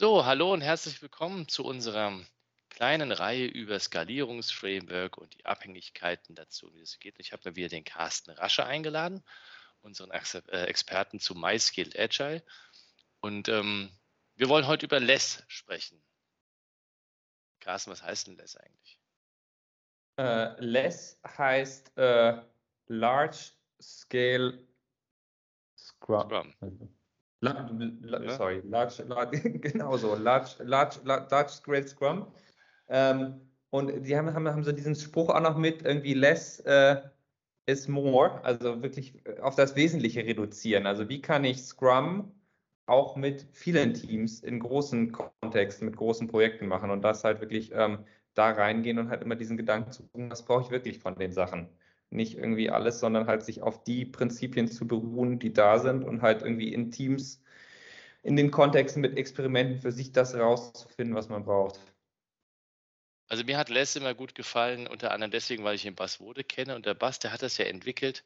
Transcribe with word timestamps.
So, 0.00 0.24
hallo 0.24 0.52
und 0.52 0.60
herzlich 0.60 1.02
willkommen 1.02 1.48
zu 1.48 1.64
unserer 1.64 2.20
kleinen 2.70 3.10
Reihe 3.10 3.46
über 3.46 3.80
Skalierungsframework 3.80 5.18
und 5.18 5.34
die 5.34 5.44
Abhängigkeiten 5.44 6.36
dazu, 6.36 6.72
wie 6.72 6.82
es 6.82 7.00
geht. 7.00 7.18
Ich 7.18 7.32
habe 7.32 7.50
mir 7.50 7.56
wieder 7.56 7.68
den 7.68 7.82
Carsten 7.82 8.30
Rasche 8.30 8.64
eingeladen, 8.64 9.24
unseren 9.80 10.12
äh, 10.12 10.66
Experten 10.66 11.18
zu 11.18 11.34
MyScaled 11.34 11.98
Agile. 11.98 12.44
Und 13.18 13.48
ähm, 13.48 13.90
wir 14.36 14.48
wollen 14.48 14.68
heute 14.68 14.86
über 14.86 15.00
Less 15.00 15.42
sprechen. 15.48 16.00
Carsten, 17.58 17.90
was 17.90 18.04
heißt 18.04 18.28
denn 18.28 18.36
Less 18.36 18.54
eigentlich? 18.54 19.00
Uh, 20.16 20.54
Less 20.60 21.18
heißt 21.26 21.90
uh, 21.98 22.40
Large 22.86 23.50
Scale 23.82 24.64
Scrum. 25.76 26.52
Scrum. 26.52 26.94
La, 27.40 27.70
la, 28.00 28.30
sorry, 28.30 28.62
large, 28.64 29.02
large, 29.06 29.38
genau 29.60 29.96
so, 29.96 30.16
large, 30.16 30.56
large, 30.64 30.98
large 31.04 31.50
scale 31.50 31.86
Scrum. 31.86 32.26
Ähm, 32.88 33.40
und 33.70 34.06
die 34.06 34.16
haben, 34.16 34.32
haben, 34.34 34.48
haben 34.48 34.64
so 34.64 34.72
diesen 34.72 34.96
Spruch 34.96 35.28
auch 35.28 35.40
noch 35.40 35.56
mit, 35.56 35.82
irgendwie 35.82 36.14
less 36.14 36.58
äh, 36.60 37.00
is 37.66 37.86
more, 37.86 38.42
also 38.44 38.82
wirklich 38.82 39.24
äh, 39.26 39.40
auf 39.40 39.54
das 39.54 39.76
Wesentliche 39.76 40.24
reduzieren. 40.24 40.86
Also 40.86 41.08
wie 41.08 41.20
kann 41.20 41.44
ich 41.44 41.62
Scrum 41.62 42.32
auch 42.86 43.14
mit 43.16 43.46
vielen 43.52 43.94
Teams 43.94 44.40
in 44.40 44.58
großen 44.58 45.12
Kontexten, 45.12 45.86
mit 45.86 45.96
großen 45.96 46.26
Projekten 46.26 46.66
machen 46.66 46.90
und 46.90 47.02
das 47.02 47.22
halt 47.22 47.40
wirklich 47.40 47.70
ähm, 47.72 48.04
da 48.34 48.50
reingehen 48.50 48.98
und 48.98 49.10
halt 49.10 49.22
immer 49.22 49.36
diesen 49.36 49.58
Gedanken 49.58 49.92
zu 49.92 50.04
gucken, 50.08 50.30
was 50.30 50.44
brauche 50.44 50.62
ich 50.62 50.70
wirklich 50.70 50.98
von 50.98 51.14
den 51.16 51.32
Sachen 51.32 51.68
nicht 52.10 52.36
irgendwie 52.36 52.70
alles, 52.70 53.00
sondern 53.00 53.26
halt 53.26 53.42
sich 53.42 53.62
auf 53.62 53.84
die 53.84 54.04
Prinzipien 54.04 54.68
zu 54.68 54.86
beruhen, 54.86 55.38
die 55.38 55.52
da 55.52 55.78
sind 55.78 56.04
und 56.04 56.22
halt 56.22 56.42
irgendwie 56.42 56.72
in 56.72 56.90
Teams, 56.90 57.42
in 58.22 58.36
den 58.36 58.50
Kontexten 58.50 59.02
mit 59.02 59.16
Experimenten 59.16 59.78
für 59.78 59.92
sich 59.92 60.12
das 60.12 60.34
rauszufinden, 60.34 61.14
was 61.14 61.28
man 61.28 61.44
braucht. 61.44 61.80
Also 63.28 63.44
mir 63.44 63.58
hat 63.58 63.68
Les 63.68 63.94
immer 63.94 64.14
gut 64.14 64.34
gefallen, 64.34 64.86
unter 64.86 65.10
anderem 65.10 65.30
deswegen, 65.30 65.62
weil 65.62 65.74
ich 65.74 65.82
den 65.82 65.94
Bass 65.94 66.18
Wode 66.18 66.44
kenne. 66.44 66.74
Und 66.74 66.86
der 66.86 66.94
Bass, 66.94 67.18
der 67.18 67.30
hat 67.30 67.42
das 67.42 67.58
ja 67.58 67.66
entwickelt, 67.66 68.24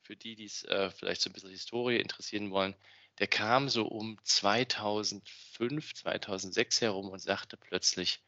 für 0.00 0.16
die, 0.16 0.36
die 0.36 0.46
es 0.46 0.64
äh, 0.64 0.90
vielleicht 0.90 1.20
so 1.20 1.28
ein 1.28 1.34
bisschen 1.34 1.50
Historie 1.50 1.98
interessieren 1.98 2.50
wollen, 2.50 2.74
der 3.18 3.26
kam 3.26 3.68
so 3.68 3.86
um 3.86 4.18
2005, 4.22 5.94
2006 5.94 6.80
herum 6.80 7.10
und 7.10 7.18
sagte 7.18 7.58
plötzlich, 7.58 8.22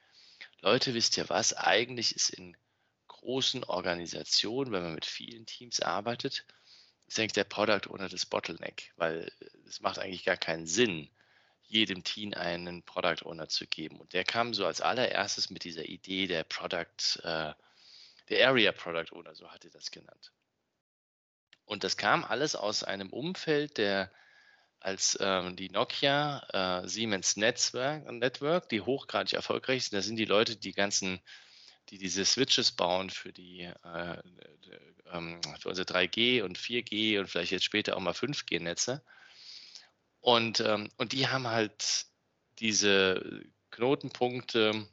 Leute, 0.61 0.93
wisst 0.93 1.17
ihr 1.17 1.29
was, 1.31 1.55
eigentlich 1.57 2.15
ist 2.15 2.31
in 2.31 2.57
großen 3.21 3.65
Organisationen, 3.65 4.73
wenn 4.73 4.83
man 4.83 4.95
mit 4.95 5.07
vielen 5.07 5.47
Teams 5.47 5.81
arbeitet, 5.81 6.45
ist 7.07 7.19
eigentlich 7.19 7.33
der 7.33 7.45
Product 7.45 7.91
Owner 7.91 8.09
das 8.09 8.27
Bottleneck, 8.27 8.93
weil 8.97 9.31
es 9.67 9.81
macht 9.81 9.99
eigentlich 9.99 10.25
gar 10.25 10.37
keinen 10.37 10.67
Sinn, 10.67 11.11
jedem 11.63 12.03
Team 12.03 12.35
einen 12.35 12.83
Product 12.83 13.25
Owner 13.25 13.49
zu 13.49 13.67
geben. 13.67 14.01
Und 14.01 14.13
der 14.13 14.25
kam 14.25 14.55
so 14.55 14.67
als 14.67 14.81
allererstes 14.81 15.51
mit 15.51 15.65
dieser 15.65 15.85
Idee 15.85 16.27
der 16.27 16.45
Product, 16.45 17.21
äh, 17.23 17.53
der 18.29 18.49
Area 18.49 18.73
Product 18.73 19.13
Owner, 19.13 19.35
so 19.35 19.49
hat 19.51 19.65
er 19.65 19.71
das 19.71 19.91
genannt. 19.91 20.33
Und 21.65 21.85
das 21.85 21.97
kam 21.97 22.25
alles 22.25 22.57
aus 22.57 22.83
einem 22.83 23.11
Umfeld, 23.11 23.79
der 23.79 24.11
als 24.81 25.17
ähm, 25.21 25.57
die 25.57 25.69
Nokia, 25.69 26.83
äh, 26.83 26.89
Siemens 26.89 27.37
Netzwerk, 27.37 28.11
Network, 28.11 28.69
die 28.71 28.81
hochgradig 28.81 29.35
erfolgreich 29.35 29.85
sind, 29.85 29.97
da 29.97 30.03
sind 30.03 30.17
die 30.17 30.25
Leute, 30.25 30.57
die 30.57 30.73
ganzen 30.73 31.21
die 31.91 31.99
diese 31.99 32.25
Switches 32.25 32.73
bauen 32.73 33.11
für 33.11 33.33
die 33.33 33.63
äh, 33.63 34.23
ähm, 35.13 35.41
für 35.59 35.69
unsere 35.69 35.87
3G 35.87 36.43
und 36.43 36.59
4G 36.59 37.19
und 37.19 37.29
vielleicht 37.29 37.53
jetzt 37.53 37.65
später 37.65 37.97
auch 37.97 38.01
mal 38.01 38.13
5G-Netze. 38.13 39.03
Und, 40.21 40.61
ähm, 40.61 40.89
und 40.97 41.13
die 41.13 41.29
haben 41.29 41.49
halt 41.49 42.07
diese 42.59 43.43
Knotenpunkte 43.71 44.87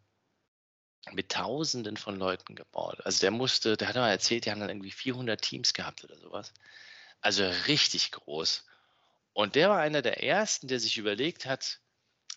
mit 1.11 1.31
Tausenden 1.31 1.97
von 1.97 2.17
Leuten 2.17 2.55
gebaut. 2.55 2.99
Also 3.05 3.21
der 3.21 3.31
musste, 3.31 3.77
der 3.77 3.89
hat 3.89 3.95
mal 3.95 4.09
erzählt, 4.09 4.45
die 4.45 4.51
haben 4.51 4.59
dann 4.59 4.69
irgendwie 4.69 4.91
400 4.91 5.41
Teams 5.41 5.73
gehabt 5.73 6.03
oder 6.03 6.17
sowas. 6.17 6.53
Also 7.21 7.43
richtig 7.67 8.11
groß. 8.11 8.65
Und 9.33 9.55
der 9.55 9.69
war 9.69 9.79
einer 9.79 10.01
der 10.01 10.23
ersten, 10.23 10.67
der 10.67 10.79
sich 10.79 10.97
überlegt 10.97 11.45
hat, 11.45 11.79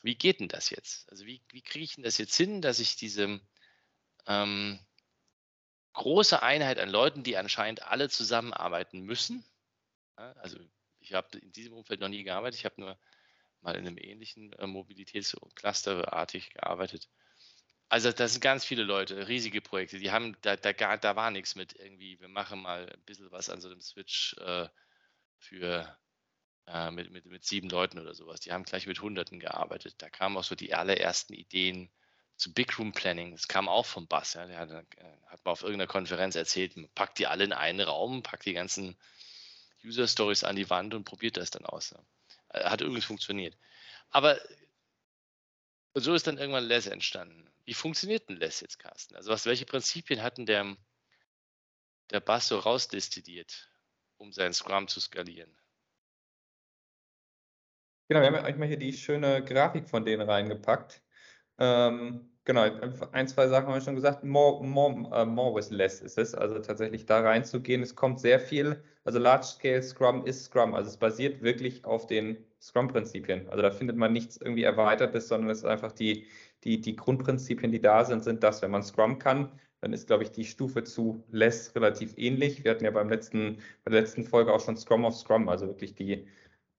wie 0.02 0.14
geht 0.14 0.40
denn 0.40 0.48
das 0.48 0.70
jetzt? 0.70 1.08
Also 1.10 1.26
wie, 1.26 1.42
wie 1.50 1.62
kriege 1.62 1.84
ich 1.84 1.94
denn 1.94 2.04
das 2.04 2.18
jetzt 2.18 2.36
hin, 2.36 2.62
dass 2.62 2.78
ich 2.78 2.96
diese, 2.96 3.40
ähm, 4.26 4.78
große 5.92 6.42
Einheit 6.42 6.78
an 6.78 6.88
Leuten, 6.88 7.22
die 7.22 7.36
anscheinend 7.36 7.82
alle 7.82 8.08
zusammenarbeiten 8.08 9.00
müssen. 9.00 9.44
Also 10.16 10.58
ich 11.00 11.14
habe 11.14 11.38
in 11.38 11.52
diesem 11.52 11.72
Umfeld 11.72 12.00
noch 12.00 12.08
nie 12.08 12.22
gearbeitet, 12.22 12.58
ich 12.58 12.64
habe 12.64 12.80
nur 12.80 12.98
mal 13.62 13.74
in 13.74 13.86
einem 13.86 13.98
ähnlichen 13.98 14.52
äh, 14.54 14.66
Mobilitätsclusterartig 14.66 16.50
gearbeitet. 16.50 17.08
Also 17.88 18.12
das 18.12 18.32
sind 18.32 18.40
ganz 18.40 18.64
viele 18.64 18.84
Leute, 18.84 19.28
riesige 19.28 19.60
Projekte, 19.60 19.98
die 19.98 20.10
haben, 20.10 20.36
da, 20.42 20.56
da, 20.56 20.72
da 20.72 21.16
war 21.16 21.30
nichts 21.30 21.56
mit 21.56 21.74
irgendwie, 21.74 22.20
wir 22.20 22.28
machen 22.28 22.62
mal 22.62 22.88
ein 22.88 23.02
bisschen 23.04 23.30
was 23.32 23.50
an 23.50 23.60
so 23.60 23.68
einem 23.68 23.80
Switch 23.80 24.36
äh, 24.38 24.68
für 25.38 25.98
äh, 26.66 26.90
mit, 26.92 27.10
mit, 27.10 27.26
mit 27.26 27.44
sieben 27.44 27.68
Leuten 27.68 27.98
oder 27.98 28.14
sowas. 28.14 28.40
Die 28.40 28.52
haben 28.52 28.64
gleich 28.64 28.86
mit 28.86 29.02
Hunderten 29.02 29.40
gearbeitet. 29.40 29.96
Da 29.98 30.08
kamen 30.08 30.36
auch 30.36 30.44
so 30.44 30.54
die 30.54 30.74
allerersten 30.74 31.34
Ideen 31.34 31.90
zu 32.40 32.52
Big 32.54 32.78
Room 32.78 32.92
Planning. 32.92 33.32
Das 33.32 33.48
kam 33.48 33.68
auch 33.68 33.84
vom 33.84 34.06
Bass. 34.06 34.34
Ja. 34.34 34.46
Der 34.46 34.58
hat, 34.58 34.70
äh, 34.70 34.84
hat 35.26 35.44
mal 35.44 35.52
auf 35.52 35.62
irgendeiner 35.62 35.86
Konferenz 35.86 36.34
erzählt, 36.34 36.74
man 36.76 36.88
packt 36.94 37.18
die 37.18 37.26
alle 37.26 37.44
in 37.44 37.52
einen 37.52 37.80
Raum, 37.80 38.22
packt 38.22 38.46
die 38.46 38.54
ganzen 38.54 38.96
User 39.84 40.08
Stories 40.08 40.42
an 40.42 40.56
die 40.56 40.70
Wand 40.70 40.94
und 40.94 41.04
probiert 41.04 41.36
das 41.36 41.50
dann 41.50 41.66
aus. 41.66 41.90
Ja. 41.90 42.00
Äh, 42.48 42.70
hat 42.70 42.80
übrigens 42.80 43.04
funktioniert. 43.04 43.56
Aber 44.08 44.40
so 45.94 46.14
ist 46.14 46.26
dann 46.26 46.38
irgendwann 46.38 46.64
Less 46.64 46.86
entstanden. 46.86 47.46
Wie 47.66 47.74
funktioniert 47.74 48.28
denn 48.28 48.36
Less 48.36 48.60
jetzt, 48.60 48.78
Carsten? 48.78 49.16
Also 49.16 49.30
was, 49.30 49.44
welche 49.44 49.66
Prinzipien 49.66 50.22
hatten 50.22 50.46
der, 50.46 50.76
der 52.10 52.20
Bass 52.20 52.48
so 52.48 52.58
rausdestilliert, 52.58 53.68
um 54.16 54.32
sein 54.32 54.54
Scrum 54.54 54.88
zu 54.88 54.98
skalieren? 54.98 55.54
Genau, 58.08 58.22
wir 58.22 58.28
haben 58.28 58.44
euch 58.44 58.56
mal 58.56 58.66
hier 58.66 58.78
die 58.78 58.94
schöne 58.94 59.44
Grafik 59.44 59.88
von 59.90 60.04
denen 60.04 60.28
reingepackt. 60.28 61.02
Ähm, 61.58 62.29
genau, 62.44 62.62
ein, 63.12 63.28
zwei 63.28 63.48
Sachen 63.48 63.66
haben 63.66 63.74
wir 63.74 63.80
schon 63.80 63.94
gesagt. 63.94 64.24
More, 64.24 64.64
more, 64.64 64.92
uh, 65.12 65.26
more 65.26 65.54
with 65.54 65.70
less 65.70 66.00
ist 66.00 66.18
es. 66.18 66.34
Also 66.34 66.58
tatsächlich 66.58 67.06
da 67.06 67.20
reinzugehen. 67.20 67.82
Es 67.82 67.94
kommt 67.94 68.20
sehr 68.20 68.40
viel. 68.40 68.82
Also 69.04 69.18
Large 69.18 69.44
Scale 69.44 69.82
Scrum 69.82 70.24
ist 70.26 70.44
Scrum. 70.44 70.74
Also 70.74 70.90
es 70.90 70.96
basiert 70.96 71.42
wirklich 71.42 71.84
auf 71.84 72.06
den 72.06 72.36
Scrum-Prinzipien. 72.60 73.48
Also 73.48 73.62
da 73.62 73.70
findet 73.70 73.96
man 73.96 74.12
nichts 74.12 74.36
irgendwie 74.36 74.64
Erweitertes, 74.64 75.28
sondern 75.28 75.50
es 75.50 75.58
ist 75.58 75.64
einfach 75.64 75.92
die, 75.92 76.26
die, 76.64 76.80
die 76.80 76.96
Grundprinzipien, 76.96 77.72
die 77.72 77.80
da 77.80 78.04
sind, 78.04 78.24
sind 78.24 78.42
das. 78.42 78.62
Wenn 78.62 78.70
man 78.70 78.82
Scrum 78.82 79.18
kann, 79.18 79.50
dann 79.80 79.92
ist, 79.92 80.06
glaube 80.06 80.24
ich, 80.24 80.32
die 80.32 80.44
Stufe 80.44 80.84
zu 80.84 81.24
Less 81.30 81.74
relativ 81.74 82.14
ähnlich. 82.18 82.64
Wir 82.64 82.72
hatten 82.72 82.84
ja 82.84 82.90
beim 82.90 83.08
letzten, 83.08 83.58
bei 83.84 83.90
der 83.90 84.02
letzten 84.02 84.24
Folge 84.24 84.52
auch 84.52 84.60
schon 84.60 84.76
Scrum 84.76 85.04
of 85.04 85.16
Scrum, 85.16 85.48
also 85.48 85.66
wirklich 85.66 85.94
die, 85.94 86.26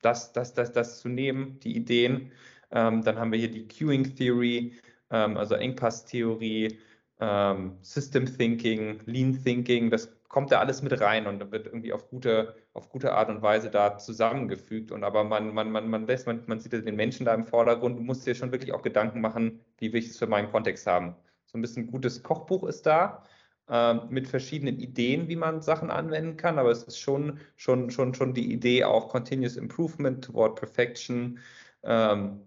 das, 0.02 0.34
das, 0.34 0.54
das, 0.54 0.72
das 0.72 1.00
zu 1.00 1.10
nehmen, 1.10 1.60
die 1.60 1.76
Ideen 1.76 2.32
ähm, 2.72 3.04
dann 3.04 3.20
haben 3.20 3.32
wir 3.32 3.40
hier 3.40 3.52
die 3.52 3.68
Queuing 3.68 4.16
Theory, 4.16 4.74
also 5.16 5.56
Engpass-Theorie, 5.56 6.80
ähm, 7.20 7.78
System 7.82 8.26
Thinking, 8.26 9.00
Lean 9.06 9.44
Thinking, 9.44 9.90
das 9.90 10.12
kommt 10.28 10.52
da 10.52 10.60
alles 10.60 10.82
mit 10.82 11.00
rein 11.02 11.28
und 11.28 11.52
wird 11.52 11.68
irgendwie 11.68 11.94
auf 11.94 12.10
gute, 12.10 12.56
auf 12.74 12.90
gute 12.90 13.14
Art 13.14 13.30
und 13.30 13.42
Weise 13.42 13.70
da 13.70 13.98
zusammengefügt. 13.98 14.92
Und 14.92 15.04
aber 15.04 15.24
man, 15.24 15.54
man, 15.54 15.72
man, 15.72 15.90
man 15.90 16.08
lässt, 16.08 16.26
man, 16.26 16.42
man 16.48 16.60
sieht 16.60 16.74
den 16.74 16.96
Menschen 16.96 17.26
da 17.26 17.34
im 17.34 17.46
Vordergrund, 17.46 18.00
du 18.00 18.04
musst 18.04 18.26
dir 18.26 18.34
schon 18.34 18.52
wirklich 18.52 18.74
auch 18.74 18.82
Gedanken 18.82 19.22
machen, 19.22 19.60
wie 19.78 19.92
will 19.92 20.00
ich 20.00 20.10
es 20.10 20.18
für 20.18 20.28
meinen 20.28 20.50
Kontext 20.50 20.88
haben. 20.88 21.16
So 21.46 21.58
ein 21.58 21.62
bisschen 21.62 21.88
gutes 21.88 22.24
Kochbuch 22.24 22.64
ist 22.64 22.86
da 22.86 23.24
ähm, 23.70 24.02
mit 24.10 24.28
verschiedenen 24.28 24.80
Ideen, 24.80 25.28
wie 25.28 25.36
man 25.36 25.62
Sachen 25.62 25.92
anwenden 25.92 26.38
kann, 26.38 26.58
aber 26.60 26.72
es 26.72 26.84
ist 26.84 27.00
schon, 27.00 27.40
schon, 27.58 27.90
schon, 27.92 28.14
schon 28.14 28.34
die 28.34 28.52
Idee 28.52 28.86
auch 28.86 29.10
Continuous 29.10 29.58
Improvement 29.58 30.24
toward 30.24 30.56
Perfection, 30.56 31.40
ähm, 31.84 32.42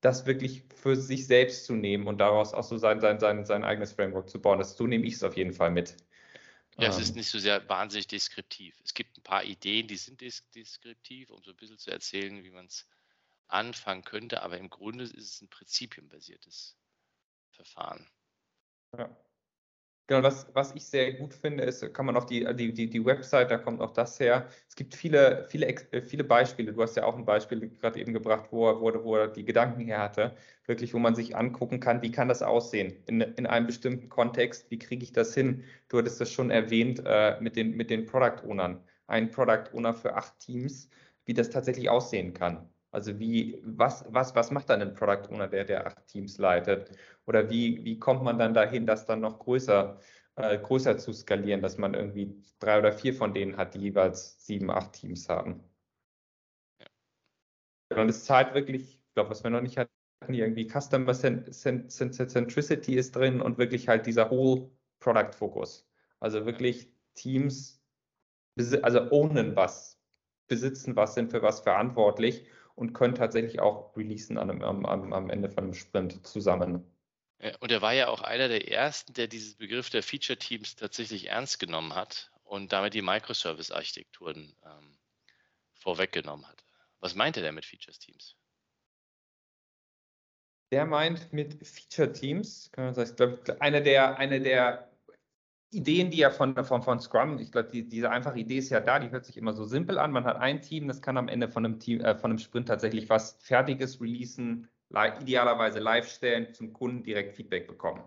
das 0.00 0.26
wirklich 0.26 0.62
für 0.74 0.96
sich 0.96 1.26
selbst 1.26 1.64
zu 1.66 1.74
nehmen 1.74 2.06
und 2.06 2.18
daraus 2.18 2.54
auch 2.54 2.62
so 2.62 2.76
sein, 2.76 3.00
sein, 3.00 3.18
sein, 3.18 3.44
sein 3.44 3.64
eigenes 3.64 3.92
Framework 3.92 4.28
zu 4.28 4.40
bauen. 4.40 4.58
Das, 4.58 4.76
so 4.76 4.86
nehme 4.86 5.06
ich 5.06 5.14
es 5.14 5.24
auf 5.24 5.36
jeden 5.36 5.52
Fall 5.52 5.70
mit. 5.70 5.96
Ja, 6.78 6.88
es 6.88 6.98
ist 6.98 7.10
ähm. 7.10 7.16
nicht 7.16 7.28
so 7.28 7.38
sehr 7.38 7.68
wahnsinnig 7.68 8.06
deskriptiv. 8.06 8.80
Es 8.84 8.94
gibt 8.94 9.18
ein 9.18 9.22
paar 9.22 9.42
Ideen, 9.42 9.88
die 9.88 9.96
sind 9.96 10.20
deskriptiv, 10.20 11.30
um 11.30 11.42
so 11.42 11.50
ein 11.50 11.56
bisschen 11.56 11.78
zu 11.78 11.90
erzählen, 11.90 12.44
wie 12.44 12.50
man 12.50 12.66
es 12.66 12.86
anfangen 13.48 14.04
könnte, 14.04 14.42
aber 14.42 14.58
im 14.58 14.70
Grunde 14.70 15.04
ist 15.04 15.16
es 15.16 15.42
ein 15.42 15.48
prinzipienbasiertes 15.48 16.76
Verfahren. 17.50 18.06
Ja. 18.96 19.16
Genau, 20.08 20.22
was, 20.22 20.46
was 20.54 20.74
ich 20.74 20.86
sehr 20.86 21.12
gut 21.12 21.34
finde, 21.34 21.64
ist, 21.64 21.92
kann 21.92 22.06
man 22.06 22.16
auf 22.16 22.24
die, 22.24 22.42
die, 22.56 22.72
die, 22.72 22.88
die 22.88 23.04
Website, 23.04 23.50
da 23.50 23.58
kommt 23.58 23.82
auch 23.82 23.90
das 23.90 24.18
her. 24.18 24.48
Es 24.66 24.74
gibt 24.74 24.94
viele, 24.94 25.44
viele, 25.50 25.66
äh, 25.68 26.00
viele 26.00 26.24
Beispiele. 26.24 26.72
Du 26.72 26.80
hast 26.82 26.96
ja 26.96 27.04
auch 27.04 27.14
ein 27.16 27.26
Beispiel 27.26 27.68
gerade 27.68 28.00
eben 28.00 28.14
gebracht, 28.14 28.46
wo 28.50 28.68
er, 28.70 28.80
wo, 28.80 29.04
wo 29.04 29.16
er 29.16 29.28
die 29.28 29.44
Gedanken 29.44 29.82
her 29.82 30.00
hatte. 30.00 30.34
Wirklich, 30.64 30.94
wo 30.94 30.98
man 30.98 31.14
sich 31.14 31.36
angucken 31.36 31.78
kann, 31.78 32.00
wie 32.00 32.10
kann 32.10 32.28
das 32.28 32.42
aussehen 32.42 32.94
in, 33.06 33.20
in 33.20 33.46
einem 33.46 33.66
bestimmten 33.66 34.08
Kontext, 34.08 34.70
wie 34.70 34.78
kriege 34.78 35.04
ich 35.04 35.12
das 35.12 35.34
hin? 35.34 35.64
Du 35.88 35.98
hattest 35.98 36.20
das 36.22 36.32
schon 36.32 36.50
erwähnt 36.50 37.02
äh, 37.04 37.38
mit, 37.40 37.56
den, 37.56 37.76
mit 37.76 37.90
den 37.90 38.06
Product 38.06 38.42
Ownern. 38.46 38.82
Ein 39.08 39.30
Product 39.30 39.64
Owner 39.74 39.92
für 39.94 40.14
acht 40.14 40.38
Teams, 40.40 40.88
wie 41.26 41.34
das 41.34 41.50
tatsächlich 41.50 41.90
aussehen 41.90 42.32
kann. 42.32 42.70
Also 42.90 43.18
wie, 43.18 43.60
was, 43.64 44.04
was, 44.08 44.34
was 44.34 44.50
macht 44.50 44.70
dann 44.70 44.80
ein 44.80 44.94
Product 44.94 45.28
Owner, 45.30 45.48
der, 45.48 45.64
der 45.64 45.86
acht 45.86 46.06
Teams 46.06 46.38
leitet? 46.38 46.96
Oder 47.26 47.50
wie, 47.50 47.84
wie 47.84 47.98
kommt 47.98 48.22
man 48.22 48.38
dann 48.38 48.54
dahin, 48.54 48.86
das 48.86 49.04
dann 49.04 49.20
noch 49.20 49.38
größer, 49.38 49.98
äh, 50.36 50.58
größer 50.58 50.96
zu 50.96 51.12
skalieren, 51.12 51.60
dass 51.60 51.76
man 51.76 51.94
irgendwie 51.94 52.42
drei 52.58 52.78
oder 52.78 52.92
vier 52.92 53.12
von 53.14 53.34
denen 53.34 53.56
hat, 53.58 53.74
die 53.74 53.80
jeweils 53.80 54.44
sieben, 54.46 54.70
acht 54.70 54.94
Teams 54.94 55.28
haben? 55.28 55.62
Ja. 57.90 58.00
Und 58.00 58.08
es 58.08 58.24
zahlt 58.24 58.54
wirklich, 58.54 59.00
ich 59.00 59.14
glaube, 59.14 59.30
was 59.30 59.44
wir 59.44 59.50
noch 59.50 59.60
nicht 59.60 59.76
hatten, 59.76 59.90
irgendwie 60.28 60.66
Customer 60.68 61.12
Centricity 61.14 62.94
ist 62.96 63.14
drin 63.16 63.40
und 63.40 63.58
wirklich 63.58 63.88
halt 63.88 64.06
dieser 64.06 64.30
Whole 64.30 64.70
Product 64.98 65.32
Focus. 65.32 65.86
Also 66.20 66.44
wirklich 66.46 66.92
Teams, 67.14 67.82
also 68.82 69.10
ownen 69.10 69.56
was, 69.56 69.98
besitzen 70.48 70.96
was, 70.96 71.14
sind 71.14 71.30
für 71.30 71.42
was 71.42 71.60
verantwortlich 71.60 72.46
und 72.78 72.92
können 72.92 73.16
tatsächlich 73.16 73.58
auch 73.58 73.96
releasen 73.96 74.38
am, 74.38 74.62
am, 74.62 75.12
am 75.12 75.30
Ende 75.30 75.50
von 75.50 75.64
einem 75.64 75.74
Sprint 75.74 76.24
zusammen. 76.24 76.84
Und 77.58 77.72
er 77.72 77.82
war 77.82 77.92
ja 77.92 78.08
auch 78.08 78.22
einer 78.22 78.48
der 78.48 78.70
ersten, 78.70 79.12
der 79.14 79.26
diesen 79.26 79.58
Begriff 79.58 79.90
der 79.90 80.02
Feature 80.02 80.38
Teams 80.38 80.76
tatsächlich 80.76 81.28
ernst 81.28 81.58
genommen 81.58 81.94
hat 81.94 82.30
und 82.44 82.72
damit 82.72 82.94
die 82.94 83.02
Microservice-Architekturen 83.02 84.54
ähm, 84.64 84.98
vorweggenommen 85.74 86.46
hat. 86.46 86.64
Was 87.00 87.16
meinte 87.16 87.40
der 87.40 87.52
mit 87.52 87.64
Features 87.64 87.98
Teams? 87.98 88.36
Der 90.70 90.84
meint 90.84 91.32
mit 91.32 91.66
Feature 91.66 92.12
Teams, 92.12 92.70
kann 92.72 92.84
man 92.84 92.94
sagen, 92.94 93.10
ich 93.10 93.16
glaube, 93.16 93.60
eine 93.60 93.82
der, 93.82 94.18
eine 94.18 94.40
der 94.40 94.88
Ideen, 95.70 96.10
die 96.10 96.18
ja 96.18 96.30
von, 96.30 96.54
von, 96.64 96.82
von 96.82 96.98
Scrum, 96.98 97.38
ich 97.38 97.52
glaube, 97.52 97.68
die, 97.68 97.86
diese 97.86 98.10
einfache 98.10 98.38
Idee 98.38 98.58
ist 98.58 98.70
ja 98.70 98.80
da, 98.80 98.98
die 98.98 99.10
hört 99.10 99.26
sich 99.26 99.36
immer 99.36 99.52
so 99.52 99.64
simpel 99.64 99.98
an. 99.98 100.12
Man 100.12 100.24
hat 100.24 100.38
ein 100.38 100.62
Team, 100.62 100.88
das 100.88 101.02
kann 101.02 101.18
am 101.18 101.28
Ende 101.28 101.48
von 101.48 101.64
einem, 101.64 101.78
Team, 101.78 102.00
äh, 102.00 102.14
von 102.14 102.30
einem 102.30 102.38
Sprint 102.38 102.68
tatsächlich 102.68 103.10
was 103.10 103.36
Fertiges 103.40 104.00
releasen, 104.00 104.68
idealerweise 105.20 105.80
live 105.80 106.08
stellen, 106.08 106.54
zum 106.54 106.72
Kunden 106.72 107.02
direkt 107.02 107.36
Feedback 107.36 107.68
bekommen. 107.68 108.02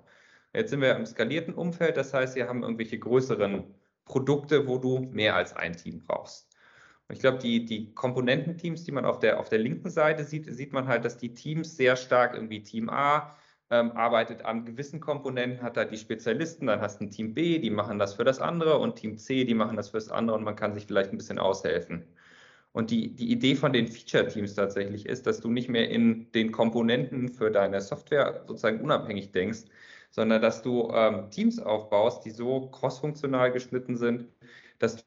Jetzt 0.53 0.71
sind 0.71 0.81
wir 0.81 0.95
im 0.95 1.05
skalierten 1.05 1.53
Umfeld, 1.53 1.97
das 1.97 2.13
heißt, 2.13 2.35
wir 2.35 2.47
haben 2.47 2.63
irgendwelche 2.63 2.97
größeren 2.97 3.63
Produkte, 4.05 4.67
wo 4.67 4.79
du 4.79 4.99
mehr 5.11 5.35
als 5.35 5.55
ein 5.55 5.77
Team 5.77 5.99
brauchst. 5.99 6.49
Und 7.07 7.15
ich 7.15 7.21
glaube, 7.21 7.37
die, 7.37 7.65
die 7.65 7.93
Komponententeams, 7.93 8.83
die 8.83 8.91
man 8.91 9.05
auf 9.05 9.19
der, 9.19 9.39
auf 9.39 9.49
der 9.49 9.59
linken 9.59 9.89
Seite 9.89 10.23
sieht, 10.23 10.53
sieht 10.53 10.73
man 10.73 10.87
halt, 10.87 11.05
dass 11.05 11.17
die 11.17 11.33
Teams 11.33 11.77
sehr 11.77 11.95
stark 11.95 12.33
irgendwie 12.33 12.63
Team 12.63 12.89
A, 12.89 13.35
ähm, 13.71 13.93
arbeitet 13.93 14.43
an 14.45 14.65
gewissen 14.65 14.99
Komponenten, 14.99 15.63
hat 15.63 15.77
da 15.77 15.85
die 15.85 15.97
Spezialisten, 15.97 16.67
dann 16.67 16.81
hast 16.81 16.99
du 16.99 17.05
ein 17.05 17.11
Team 17.11 17.33
B, 17.33 17.57
die 17.57 17.69
machen 17.69 17.97
das 17.97 18.13
für 18.13 18.25
das 18.25 18.39
andere 18.39 18.77
und 18.77 18.97
Team 18.97 19.17
C, 19.17 19.45
die 19.45 19.53
machen 19.55 19.77
das 19.77 19.89
für 19.89 19.97
das 19.97 20.11
andere 20.11 20.37
und 20.37 20.43
man 20.43 20.57
kann 20.57 20.73
sich 20.73 20.85
vielleicht 20.85 21.11
ein 21.11 21.17
bisschen 21.17 21.39
aushelfen. 21.39 22.03
Und 22.73 22.91
die, 22.91 23.15
die 23.15 23.31
Idee 23.31 23.55
von 23.55 23.73
den 23.73 23.87
Feature-Teams 23.87 24.55
tatsächlich 24.55 25.05
ist, 25.05 25.25
dass 25.27 25.39
du 25.41 25.49
nicht 25.49 25.69
mehr 25.69 25.89
in 25.89 26.31
den 26.33 26.51
Komponenten 26.51 27.29
für 27.29 27.51
deine 27.51 27.81
Software 27.81 28.43
sozusagen 28.47 28.81
unabhängig 28.81 29.31
denkst, 29.31 29.65
sondern 30.09 30.41
dass 30.41 30.61
du 30.61 30.89
ähm, 30.93 31.29
Teams 31.31 31.59
aufbaust, 31.59 32.25
die 32.25 32.31
so 32.31 32.69
crossfunktional 32.69 33.51
geschnitten 33.51 33.95
sind, 33.97 34.27
dass 34.79 35.05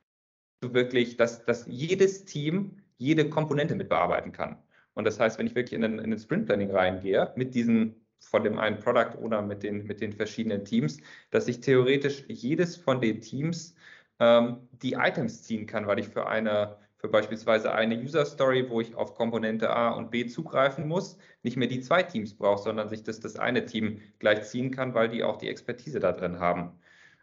du 0.60 0.72
wirklich, 0.74 1.16
dass, 1.16 1.44
dass 1.44 1.66
jedes 1.68 2.24
Team 2.24 2.78
jede 2.96 3.28
Komponente 3.28 3.74
mit 3.74 3.88
bearbeiten 3.88 4.32
kann. 4.32 4.56
Und 4.94 5.04
das 5.04 5.20
heißt, 5.20 5.38
wenn 5.38 5.46
ich 5.46 5.54
wirklich 5.54 5.74
in 5.74 5.82
den, 5.82 5.98
in 5.98 6.10
den 6.10 6.18
Sprint 6.18 6.46
Planning 6.46 6.70
reingehe, 6.70 7.32
mit 7.36 7.54
diesen 7.54 8.03
von 8.20 8.42
dem 8.44 8.58
einen 8.58 8.78
Product 8.80 9.18
oder 9.20 9.42
mit 9.42 9.62
den, 9.62 9.86
mit 9.86 10.00
den 10.00 10.12
verschiedenen 10.12 10.64
Teams, 10.64 10.98
dass 11.30 11.48
ich 11.48 11.60
theoretisch 11.60 12.24
jedes 12.28 12.76
von 12.76 13.00
den 13.00 13.20
Teams 13.20 13.74
ähm, 14.20 14.68
die 14.82 14.94
Items 14.94 15.42
ziehen 15.42 15.66
kann, 15.66 15.86
weil 15.86 15.98
ich 15.98 16.08
für 16.08 16.26
eine, 16.26 16.78
für 16.96 17.08
beispielsweise 17.08 17.72
eine 17.72 17.96
User 17.96 18.24
Story, 18.24 18.68
wo 18.68 18.80
ich 18.80 18.94
auf 18.94 19.14
Komponente 19.14 19.70
A 19.70 19.90
und 19.90 20.10
B 20.10 20.26
zugreifen 20.26 20.88
muss, 20.88 21.18
nicht 21.42 21.56
mehr 21.56 21.68
die 21.68 21.80
zwei 21.80 22.02
Teams 22.02 22.34
brauche, 22.36 22.62
sondern 22.62 22.88
sich 22.88 23.02
das, 23.02 23.20
das 23.20 23.36
eine 23.36 23.66
Team 23.66 24.00
gleich 24.18 24.44
ziehen 24.44 24.70
kann, 24.70 24.94
weil 24.94 25.08
die 25.08 25.24
auch 25.24 25.36
die 25.36 25.48
Expertise 25.48 26.00
da 26.00 26.12
drin 26.12 26.40
haben, 26.40 26.78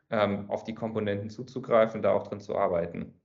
ähm, 0.09 0.49
auf 0.49 0.63
die 0.63 0.75
Komponenten 0.75 1.29
zuzugreifen, 1.29 2.01
da 2.01 2.11
auch 2.11 2.27
drin 2.27 2.41
zu 2.41 2.55
arbeiten. 2.57 3.20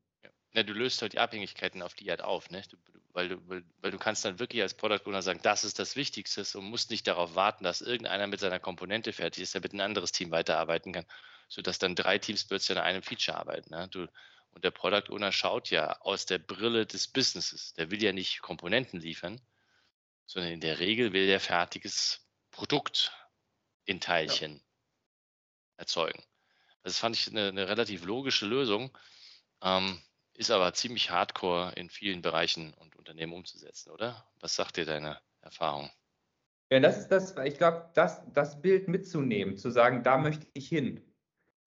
Ja, 0.56 0.62
du 0.62 0.73
löst 0.73 1.03
halt 1.03 1.12
die 1.12 1.19
Abhängigkeiten 1.19 1.82
auf 1.82 1.93
die 1.93 2.08
halt 2.08 2.23
auf, 2.23 2.49
ne? 2.49 2.62
Du, 2.70 2.79
weil, 3.12 3.29
du, 3.29 3.62
weil, 3.82 3.91
du 3.91 3.99
kannst 3.99 4.25
dann 4.25 4.38
wirklich 4.38 4.62
als 4.62 4.73
Product 4.73 5.06
Owner 5.06 5.20
sagen, 5.20 5.41
das 5.43 5.64
ist 5.64 5.79
das 5.79 5.97
Wichtigste 5.97 6.47
und 6.56 6.64
musst 6.64 6.91
nicht 6.91 7.06
darauf 7.06 7.35
warten, 7.35 7.62
dass 7.62 7.82
irgendeiner 7.82 8.26
mit 8.26 8.41
seiner 8.41 8.58
Komponente 8.58 9.12
fertig 9.12 9.43
ist, 9.43 9.55
damit 9.55 9.75
ein 9.75 9.82
anderes 9.82 10.12
Team 10.12 10.31
weiterarbeiten 10.31 10.94
kann, 10.94 11.05
sodass 11.49 11.79
dann 11.79 11.94
drei 11.94 12.17
Teams 12.17 12.44
plötzlich 12.44 12.79
an 12.79 12.85
einem 12.85 13.03
Feature 13.03 13.37
arbeiten. 13.37 13.69
Ne? 13.70 13.87
Du, 13.88 14.06
und 14.53 14.64
der 14.64 14.70
Product 14.70 15.12
Owner 15.12 15.31
schaut 15.31 15.69
ja 15.69 16.00
aus 16.00 16.25
der 16.25 16.38
Brille 16.38 16.87
des 16.87 17.08
Businesses. 17.08 17.75
Der 17.75 17.91
will 17.91 18.03
ja 18.03 18.14
nicht 18.14 18.41
Komponenten 18.41 18.99
liefern, 18.99 19.38
sondern 20.25 20.53
in 20.53 20.62
der 20.62 20.79
Regel 20.79 21.12
will 21.12 21.26
der 21.26 21.41
fertiges 21.41 22.26
Produkt 22.50 23.12
in 23.85 24.00
Teilchen 24.00 24.55
ja. 24.55 24.61
erzeugen. 25.76 26.23
Das 26.82 26.99
fand 26.99 27.14
ich 27.14 27.29
eine, 27.29 27.49
eine 27.49 27.69
relativ 27.69 28.06
logische 28.06 28.47
Lösung. 28.47 28.97
Ähm, 29.61 30.00
ist 30.36 30.50
aber 30.50 30.72
ziemlich 30.74 31.10
hardcore 31.10 31.72
in 31.76 31.90
vielen 31.90 32.22
Bereichen 32.22 32.74
und 32.74 32.96
Unternehmen 32.96 33.32
umzusetzen, 33.32 33.90
oder? 33.90 34.26
Was 34.40 34.54
sagt 34.54 34.76
dir 34.76 34.84
deine 34.84 35.20
Erfahrung? 35.40 35.90
Ja, 36.70 36.80
das 36.80 36.98
ist 36.98 37.08
das, 37.08 37.36
ich 37.44 37.58
glaube, 37.58 37.90
das, 37.94 38.22
das 38.32 38.60
Bild 38.60 38.88
mitzunehmen, 38.88 39.56
zu 39.56 39.70
sagen, 39.70 40.02
da 40.02 40.18
möchte 40.18 40.46
ich 40.52 40.68
hin. 40.68 41.00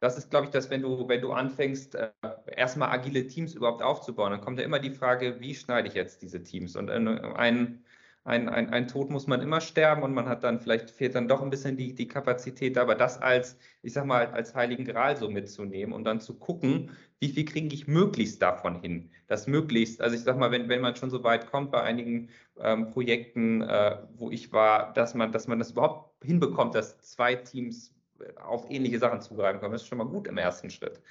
Das 0.01 0.17
ist, 0.17 0.29
glaube 0.29 0.45
ich, 0.45 0.51
das, 0.51 0.69
wenn 0.69 0.81
du, 0.81 1.07
wenn 1.07 1.21
du 1.21 1.31
anfängst, 1.31 1.95
äh, 1.95 2.11
erstmal 2.55 2.89
agile 2.89 3.27
Teams 3.27 3.53
überhaupt 3.53 3.81
aufzubauen, 3.81 4.31
dann 4.31 4.41
kommt 4.41 4.59
ja 4.59 4.65
immer 4.65 4.79
die 4.79 4.91
Frage, 4.91 5.39
wie 5.39 5.55
schneide 5.55 5.87
ich 5.87 5.93
jetzt 5.93 6.21
diese 6.21 6.43
Teams? 6.43 6.75
Und 6.75 6.89
ein, 6.89 7.83
ein, 8.23 8.49
ein, 8.49 8.69
ein 8.69 8.87
Tod 8.87 9.09
muss 9.09 9.27
man 9.27 9.41
immer 9.41 9.61
sterben 9.61 10.03
und 10.03 10.13
man 10.13 10.27
hat 10.27 10.43
dann, 10.43 10.59
vielleicht 10.59 10.91
fehlt 10.91 11.15
dann 11.15 11.27
doch 11.27 11.41
ein 11.41 11.49
bisschen 11.49 11.77
die, 11.77 11.95
die 11.95 12.07
Kapazität, 12.07 12.77
aber 12.77 12.95
das 12.95 13.21
als, 13.21 13.57
ich 13.81 13.93
sag 13.93 14.05
mal, 14.05 14.27
als 14.27 14.53
Heiligen 14.55 14.85
Gral 14.85 15.17
so 15.17 15.29
mitzunehmen 15.29 15.93
und 15.93 16.03
dann 16.03 16.19
zu 16.19 16.37
gucken, 16.37 16.91
wie 17.19 17.29
viel 17.29 17.45
kriege 17.45 17.73
ich 17.73 17.87
möglichst 17.87 18.41
davon 18.41 18.81
hin? 18.81 19.09
Das 19.27 19.47
möglichst, 19.47 20.01
also 20.01 20.15
ich 20.15 20.21
sag 20.21 20.37
mal, 20.37 20.51
wenn, 20.51 20.69
wenn 20.69 20.81
man 20.81 20.95
schon 20.95 21.09
so 21.09 21.23
weit 21.23 21.49
kommt 21.49 21.71
bei 21.71 21.81
einigen 21.81 22.29
ähm, 22.59 22.91
Projekten, 22.91 23.61
äh, 23.61 23.97
wo 24.15 24.29
ich 24.31 24.51
war, 24.51 24.93
dass 24.93 25.15
man, 25.15 25.31
dass 25.31 25.47
man 25.47 25.59
das 25.59 25.71
überhaupt 25.71 26.23
hinbekommt, 26.23 26.75
dass 26.75 26.99
zwei 26.99 27.35
Teams 27.35 27.95
äh, 28.19 28.39
auf 28.41 28.69
ähnliche 28.69 28.99
Sachen 28.99 29.21
zugreifen 29.21 29.59
können, 29.59 29.71
das 29.71 29.83
ist 29.83 29.87
schon 29.87 29.97
mal 29.97 30.07
gut 30.07 30.27
im 30.27 30.37
ersten 30.37 30.69
Schritt. 30.69 31.01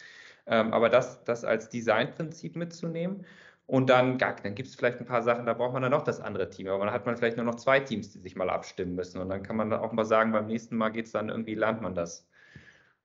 Ähm, 0.47 0.73
aber 0.73 0.89
das, 0.89 1.25
das 1.25 1.45
als 1.45 1.69
Designprinzip 1.69 2.57
mitzunehmen 2.57 3.25
und 3.69 3.91
dann, 3.91 4.17
dann 4.17 4.55
gibt 4.55 4.67
es 4.67 4.75
vielleicht 4.75 4.99
ein 4.99 5.05
paar 5.05 5.23
Sachen, 5.23 5.45
da 5.45 5.53
braucht 5.53 5.75
man 5.75 5.83
dann 5.83 5.91
noch 5.91 6.03
das 6.03 6.23
andere 6.23 6.49
Team. 6.49 6.69
Aber 6.69 6.87
dann 6.87 6.95
hat 6.95 7.05
man 7.05 7.19
vielleicht 7.19 7.37
nur 7.37 7.45
noch 7.45 7.57
zwei 7.57 7.81
Teams, 7.81 8.11
die 8.11 8.19
sich 8.19 8.35
mal 8.35 8.49
abstimmen 8.49 8.95
müssen. 8.95 9.21
Und 9.21 9.29
dann 9.29 9.43
kann 9.43 9.57
man 9.57 9.71
auch 9.75 9.93
mal 9.93 10.07
sagen, 10.07 10.33
beim 10.33 10.47
nächsten 10.47 10.75
Mal 10.75 10.89
geht 10.89 11.05
es 11.05 11.13
dann 11.13 11.29
irgendwie, 11.29 11.55
lernt 11.55 11.83
man 11.83 11.95
das. 11.95 12.27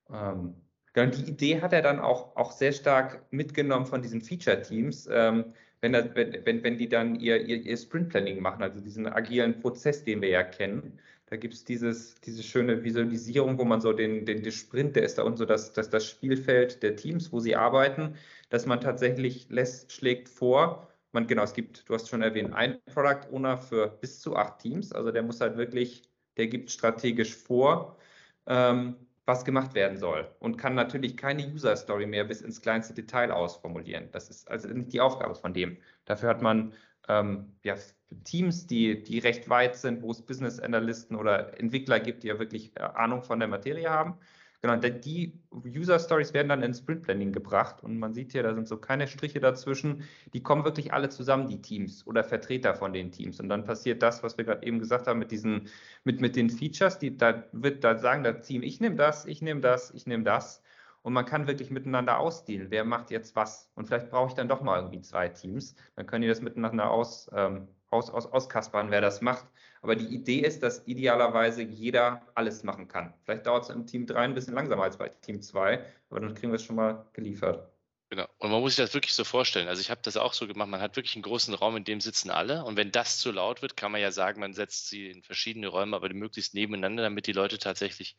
Ähm, 0.10 0.56
die 0.96 1.30
Idee 1.30 1.62
hat 1.62 1.74
er 1.74 1.82
dann 1.82 2.00
auch, 2.00 2.38
auch 2.38 2.54
sehr 2.54 2.72
stark 2.72 3.26
mitgenommen 3.30 3.86
von 3.86 4.02
diesen 4.02 4.22
Feature-Teams, 4.22 5.10
ähm, 5.12 5.54
wenn, 5.82 5.92
wenn, 5.92 6.46
wenn, 6.46 6.64
wenn 6.64 6.78
die 6.78 6.88
dann 6.88 7.16
ihr, 7.16 7.42
ihr, 7.42 7.58
ihr 7.58 7.76
Sprint-Planning 7.76 8.42
machen, 8.42 8.64
also 8.64 8.80
diesen 8.80 9.06
agilen 9.06 9.60
Prozess, 9.60 10.06
den 10.06 10.22
wir 10.22 10.30
ja 10.30 10.44
kennen. 10.44 10.98
Da 11.26 11.36
gibt 11.36 11.56
es 11.56 11.66
diese 11.66 11.94
schöne 12.42 12.86
Visualisierung, 12.86 13.58
wo 13.58 13.66
man 13.66 13.82
so 13.82 13.92
den, 13.92 14.26
den, 14.26 14.44
den 14.44 14.52
Sprint, 14.54 14.96
der 14.96 15.04
ist 15.04 15.18
da 15.18 15.24
unten 15.24 15.40
so 15.40 15.46
das, 15.46 15.74
das, 15.74 15.90
das 15.90 16.08
Spielfeld 16.08 16.84
der 16.84 16.96
Teams, 16.96 17.34
wo 17.34 17.42
sie 17.42 17.58
arbeiten 17.58 18.16
dass 18.54 18.68
man 18.68 18.80
tatsächlich 18.80 19.50
lässt, 19.50 19.92
schlägt 19.92 20.30
vor, 20.30 20.88
man, 21.12 21.26
genau, 21.26 21.42
es 21.42 21.54
gibt, 21.56 21.90
du 21.90 21.96
hast 21.96 22.08
schon 22.08 22.22
erwähnt, 22.22 22.54
ein 22.54 22.78
Product 22.86 23.28
Owner 23.32 23.58
für 23.58 23.88
bis 23.88 24.22
zu 24.22 24.36
acht 24.36 24.60
Teams. 24.60 24.92
Also 24.92 25.12
der 25.12 25.24
muss 25.24 25.42
halt 25.42 25.58
wirklich, 25.58 26.04
der 26.38 26.46
gibt 26.46 26.70
strategisch 26.70 27.36
vor, 27.36 27.98
ähm, 28.46 28.96
was 29.26 29.44
gemacht 29.44 29.74
werden 29.74 29.98
soll 29.98 30.30
und 30.38 30.58
kann 30.58 30.76
natürlich 30.76 31.18
keine 31.18 31.48
User 31.48 31.76
Story 31.76 32.06
mehr 32.06 32.26
bis 32.26 32.42
ins 32.42 32.62
kleinste 32.62 32.94
Detail 32.94 33.32
ausformulieren. 33.32 34.10
Das 34.12 34.30
ist 34.30 34.48
also 34.52 34.68
nicht 34.68 34.94
die 34.94 35.02
Aufgabe 35.02 35.34
von 35.34 35.56
dem. 35.56 35.78
Dafür 36.06 36.30
hat 36.30 36.44
man 36.44 36.74
ähm, 37.08 37.56
ja, 37.64 37.76
Teams, 38.24 38.68
die, 38.68 39.02
die 39.02 39.18
recht 39.18 39.50
weit 39.50 39.76
sind, 39.78 40.04
wo 40.04 40.12
es 40.12 40.22
Business 40.22 40.60
Analysten 40.60 41.16
oder 41.16 41.60
Entwickler 41.60 42.00
gibt, 42.00 42.22
die 42.22 42.28
ja 42.28 42.38
wirklich 42.38 42.72
äh, 42.76 42.82
Ahnung 42.82 43.24
von 43.24 43.40
der 43.40 43.48
Materie 43.48 43.90
haben. 43.90 44.20
Genau, 44.64 44.78
die 44.78 45.42
User 45.52 46.00
Stories 46.00 46.34
werden 46.34 46.48
dann 46.48 46.64
ins 46.64 46.78
Sprint 46.78 47.02
Planning 47.02 47.34
gebracht 47.34 47.84
und 47.84 48.00
man 48.00 48.14
sieht 48.14 48.32
hier, 48.32 48.44
da 48.44 48.54
sind 48.54 48.66
so 48.66 48.78
keine 48.78 49.08
Striche 49.08 49.42
dazwischen. 49.42 50.04
Die 50.34 50.42
kommen 50.42 50.64
wirklich 50.64 50.94
alle 50.94 51.10
zusammen, 51.10 51.50
die 51.50 51.62
Teams 51.62 52.08
oder 52.08 52.24
Vertreter 52.24 52.74
von 52.74 52.94
den 52.94 53.12
Teams. 53.12 53.42
Und 53.42 53.50
dann 53.50 53.66
passiert 53.66 54.02
das, 54.02 54.24
was 54.24 54.38
wir 54.38 54.46
gerade 54.46 54.66
eben 54.66 54.80
gesagt 54.80 55.06
haben 55.08 55.20
mit 55.20 55.32
diesen, 55.32 55.68
mit, 56.06 56.22
mit 56.22 56.38
den 56.38 56.50
Features, 56.50 56.98
die 56.98 57.18
da 57.18 57.44
wird 57.52 57.84
da 57.84 57.98
sagen, 57.98 58.24
das 58.24 58.48
Team, 58.48 58.64
ich 58.64 58.80
nehme 58.80 58.96
das, 58.96 59.26
ich 59.26 59.42
nehme 59.42 59.60
das, 59.60 59.92
ich 59.92 60.08
nehme 60.08 60.24
das. 60.24 60.64
Und 61.02 61.12
man 61.12 61.26
kann 61.26 61.48
wirklich 61.48 61.70
miteinander 61.70 62.18
ausdealen, 62.20 62.72
wer 62.72 62.86
macht 62.86 63.12
jetzt 63.12 63.36
was. 63.36 63.70
Und 63.76 63.88
vielleicht 63.88 64.10
brauche 64.10 64.30
ich 64.30 64.34
dann 64.36 64.48
doch 64.48 64.62
mal 64.62 64.78
irgendwie 64.78 65.02
zwei 65.02 65.28
Teams. 65.28 65.76
Dann 65.98 66.06
können 66.08 66.22
die 66.22 66.30
das 66.30 66.42
miteinander 66.42 66.90
aus, 66.90 67.30
ähm, 67.36 67.68
aus, 67.94 68.10
aus, 68.10 68.26
auskaspern, 68.26 68.92
wer 68.92 69.02
das 69.02 69.22
macht. 69.22 69.46
Aber 69.82 69.96
die 69.96 70.08
Idee 70.14 70.40
ist, 70.40 70.64
dass 70.64 70.88
idealerweise 70.88 71.62
jeder 71.62 72.22
alles 72.36 72.64
machen 72.64 72.88
kann. 72.88 73.14
Vielleicht 73.24 73.46
dauert 73.46 73.64
es 73.64 73.70
im 73.70 73.86
Team 73.86 74.06
3 74.06 74.20
ein 74.20 74.34
bisschen 74.34 74.54
langsamer 74.54 74.84
als 74.84 74.98
bei 74.98 75.10
Team 75.10 75.42
2, 75.42 75.84
aber 76.10 76.20
dann 76.20 76.34
kriegen 76.34 76.52
wir 76.52 76.56
es 76.56 76.64
schon 76.64 76.76
mal 76.78 77.06
geliefert. 77.14 77.70
Genau. 78.10 78.28
Und 78.38 78.52
man 78.52 78.62
muss 78.62 78.76
sich 78.76 78.86
das 78.86 78.94
wirklich 78.94 79.16
so 79.16 79.24
vorstellen. 79.24 79.68
Also 79.68 79.82
ich 79.82 79.90
habe 79.90 80.02
das 80.04 80.18
auch 80.18 80.34
so 80.34 80.46
gemacht. 80.48 80.70
Man 80.70 80.82
hat 80.82 80.96
wirklich 80.96 81.16
einen 81.16 81.24
großen 81.24 81.54
Raum, 81.56 81.76
in 81.78 81.84
dem 81.84 82.00
sitzen 82.00 82.30
alle. 82.30 82.64
Und 82.64 82.78
wenn 82.78 82.92
das 82.92 83.18
zu 83.18 83.32
laut 83.32 83.62
wird, 83.64 83.76
kann 83.76 83.92
man 83.92 84.02
ja 84.02 84.12
sagen, 84.12 84.40
man 84.40 84.54
setzt 84.54 84.88
sie 84.90 85.10
in 85.10 85.24
verschiedene 85.24 85.68
Räume, 85.68 85.96
aber 85.96 86.14
möglichst 86.14 86.54
nebeneinander, 86.54 87.02
damit 87.02 87.26
die 87.26 87.32
Leute 87.32 87.58
tatsächlich 87.58 88.16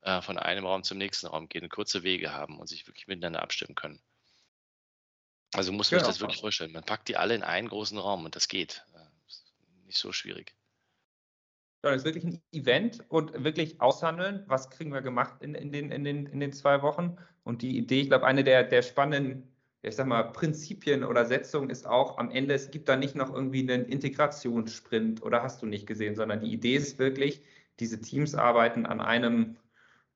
äh, 0.00 0.22
von 0.22 0.38
einem 0.38 0.64
Raum 0.64 0.84
zum 0.84 0.96
nächsten 0.96 1.26
Raum 1.26 1.50
gehen, 1.50 1.68
kurze 1.68 2.02
Wege 2.02 2.32
haben 2.32 2.58
und 2.58 2.68
sich 2.68 2.86
wirklich 2.86 3.08
miteinander 3.08 3.42
abstimmen 3.42 3.74
können. 3.74 4.00
Also 5.54 5.72
muss 5.72 5.90
man 5.90 5.98
genau. 5.98 6.10
sich 6.10 6.16
das 6.16 6.20
wirklich 6.20 6.40
vorstellen. 6.40 6.72
Man 6.72 6.84
packt 6.84 7.08
die 7.08 7.16
alle 7.16 7.34
in 7.34 7.42
einen 7.42 7.68
großen 7.68 7.98
Raum 7.98 8.24
und 8.24 8.36
das 8.36 8.48
geht. 8.48 8.84
Äh, 8.94 8.98
nicht 9.86 9.98
so 9.98 10.12
schwierig. 10.12 10.54
Ja, 11.82 11.90
das 11.90 12.02
ist 12.02 12.04
wirklich 12.04 12.24
ein 12.24 12.42
Event 12.52 13.02
und 13.08 13.42
wirklich 13.42 13.80
aushandeln, 13.80 14.44
was 14.46 14.68
kriegen 14.68 14.92
wir 14.92 15.00
gemacht 15.00 15.40
in, 15.40 15.54
in, 15.54 15.72
den, 15.72 15.90
in, 15.90 16.04
den, 16.04 16.26
in 16.26 16.40
den 16.40 16.52
zwei 16.52 16.82
Wochen. 16.82 17.16
Und 17.42 17.62
die 17.62 17.78
Idee, 17.78 18.02
ich 18.02 18.08
glaube, 18.08 18.26
eine 18.26 18.44
der, 18.44 18.64
der 18.64 18.82
spannenden, 18.82 19.50
ich 19.82 19.96
sag 19.96 20.06
mal, 20.06 20.24
Prinzipien 20.24 21.04
oder 21.04 21.24
Setzungen 21.24 21.70
ist 21.70 21.86
auch 21.86 22.18
am 22.18 22.30
Ende, 22.30 22.54
es 22.54 22.70
gibt 22.70 22.88
da 22.88 22.96
nicht 22.96 23.14
noch 23.14 23.32
irgendwie 23.32 23.60
einen 23.60 23.86
Integrationssprint 23.86 25.22
oder 25.22 25.42
hast 25.42 25.62
du 25.62 25.66
nicht 25.66 25.86
gesehen, 25.86 26.14
sondern 26.14 26.40
die 26.40 26.52
Idee 26.52 26.76
ist 26.76 26.98
wirklich, 26.98 27.42
diese 27.80 27.98
Teams 27.98 28.34
arbeiten 28.34 28.84
an 28.84 29.00
einem 29.00 29.56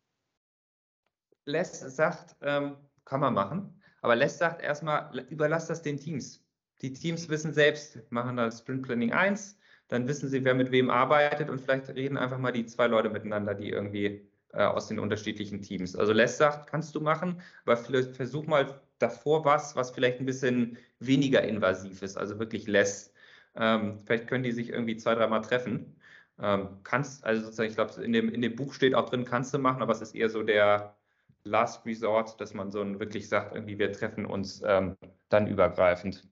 Les 1.43 1.81
sagt, 1.81 2.37
ähm, 2.41 2.77
kann 3.03 3.19
man 3.19 3.33
machen, 3.33 3.83
aber 4.01 4.15
Les 4.15 4.37
sagt 4.37 4.61
erstmal, 4.61 5.19
überlass 5.29 5.67
das 5.67 5.81
den 5.81 5.99
Teams. 5.99 6.41
Die 6.81 6.93
Teams 6.93 7.27
wissen 7.27 7.53
selbst, 7.53 7.99
machen 8.11 8.37
das 8.37 8.59
Sprint 8.59 8.83
Planning 8.83 9.11
1, 9.11 9.59
dann 9.89 10.07
wissen 10.07 10.29
sie, 10.29 10.45
wer 10.45 10.53
mit 10.53 10.71
wem 10.71 10.89
arbeitet 10.89 11.49
und 11.49 11.59
vielleicht 11.59 11.89
reden 11.89 12.17
einfach 12.17 12.37
mal 12.37 12.53
die 12.53 12.65
zwei 12.65 12.87
Leute 12.87 13.09
miteinander, 13.09 13.55
die 13.55 13.69
irgendwie 13.69 14.28
äh, 14.53 14.63
aus 14.63 14.87
den 14.87 14.99
unterschiedlichen 14.99 15.61
Teams. 15.61 15.95
Also 15.95 16.13
Les 16.13 16.37
sagt, 16.37 16.69
kannst 16.69 16.95
du 16.95 17.01
machen, 17.01 17.41
aber 17.65 17.77
vielleicht 17.77 18.15
versuch 18.15 18.45
mal 18.47 18.81
davor 18.99 19.45
was, 19.45 19.75
was 19.75 19.91
vielleicht 19.91 20.19
ein 20.19 20.25
bisschen 20.25 20.77
weniger 20.99 21.41
invasiv 21.43 22.01
ist, 22.01 22.17
also 22.17 22.39
wirklich 22.39 22.67
less. 22.67 23.13
Ähm, 23.55 23.99
vielleicht 24.05 24.27
können 24.27 24.43
die 24.43 24.51
sich 24.51 24.69
irgendwie 24.69 24.97
zwei, 24.97 25.15
dreimal 25.15 25.41
treffen 25.41 25.95
ähm, 26.41 26.79
kannst, 26.83 27.23
also 27.25 27.41
sozusagen, 27.43 27.69
ich 27.69 27.75
glaube, 27.75 28.01
in 28.01 28.13
dem, 28.13 28.29
in 28.29 28.41
dem 28.41 28.55
Buch 28.55 28.73
steht 28.73 28.95
auch 28.95 29.09
drin, 29.09 29.25
kannst 29.25 29.53
du 29.53 29.59
machen, 29.59 29.81
aber 29.81 29.91
es 29.91 30.01
ist 30.01 30.15
eher 30.15 30.29
so 30.29 30.43
der 30.43 30.95
Last 31.43 31.85
Resort, 31.85 32.39
dass 32.39 32.53
man 32.53 32.71
so 32.71 32.81
ein, 32.81 32.99
wirklich 32.99 33.27
sagt, 33.29 33.55
irgendwie 33.55 33.77
wir 33.79 33.91
treffen 33.91 34.25
uns 34.25 34.61
ähm, 34.65 34.95
dann 35.29 35.47
übergreifend. 35.47 36.27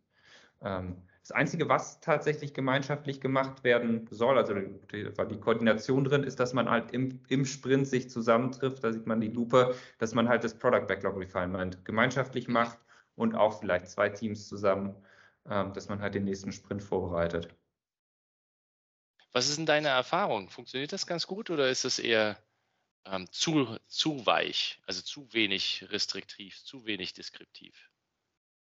Ähm, 0.61 0.97
das 1.27 1.35
Einzige, 1.35 1.67
was 1.67 1.99
tatsächlich 1.99 2.53
gemeinschaftlich 2.53 3.19
gemacht 3.19 3.65
werden 3.65 4.07
soll, 4.11 4.37
also 4.37 4.53
die, 4.53 5.11
die 5.11 5.39
Koordination 5.41 6.05
drin, 6.05 6.23
ist, 6.23 6.39
dass 6.39 6.53
man 6.53 6.69
halt 6.69 6.91
im, 6.91 7.19
im 7.27 7.43
Sprint 7.43 7.85
sich 7.85 8.09
zusammentrifft, 8.09 8.81
da 8.81 8.93
sieht 8.93 9.07
man 9.07 9.19
die 9.19 9.27
Lupe, 9.27 9.75
dass 9.97 10.13
man 10.13 10.29
halt 10.29 10.45
das 10.45 10.57
Product 10.57 10.87
Backlog 10.87 11.17
Refinement 11.17 11.83
gemeinschaftlich 11.83 12.47
macht 12.47 12.79
und 13.17 13.35
auch 13.35 13.59
vielleicht 13.59 13.89
zwei 13.89 14.07
Teams 14.07 14.47
zusammen, 14.47 14.95
ähm, 15.49 15.73
dass 15.73 15.89
man 15.89 15.99
halt 15.99 16.15
den 16.15 16.23
nächsten 16.23 16.53
Sprint 16.53 16.81
vorbereitet. 16.81 17.53
Was 19.33 19.49
ist 19.49 19.57
denn 19.57 19.65
deine 19.65 19.89
Erfahrung? 19.89 20.49
Funktioniert 20.49 20.93
das 20.93 21.07
ganz 21.07 21.27
gut 21.27 21.49
oder 21.49 21.69
ist 21.69 21.83
es 21.83 21.99
eher 21.99 22.41
ähm, 23.03 23.29
zu, 23.31 23.77
zu 23.87 24.25
weich, 24.25 24.81
also 24.87 25.01
zu 25.01 25.33
wenig 25.33 25.87
restriktiv, 25.89 26.63
zu 26.63 26.85
wenig 26.85 27.13
deskriptiv? 27.13 27.89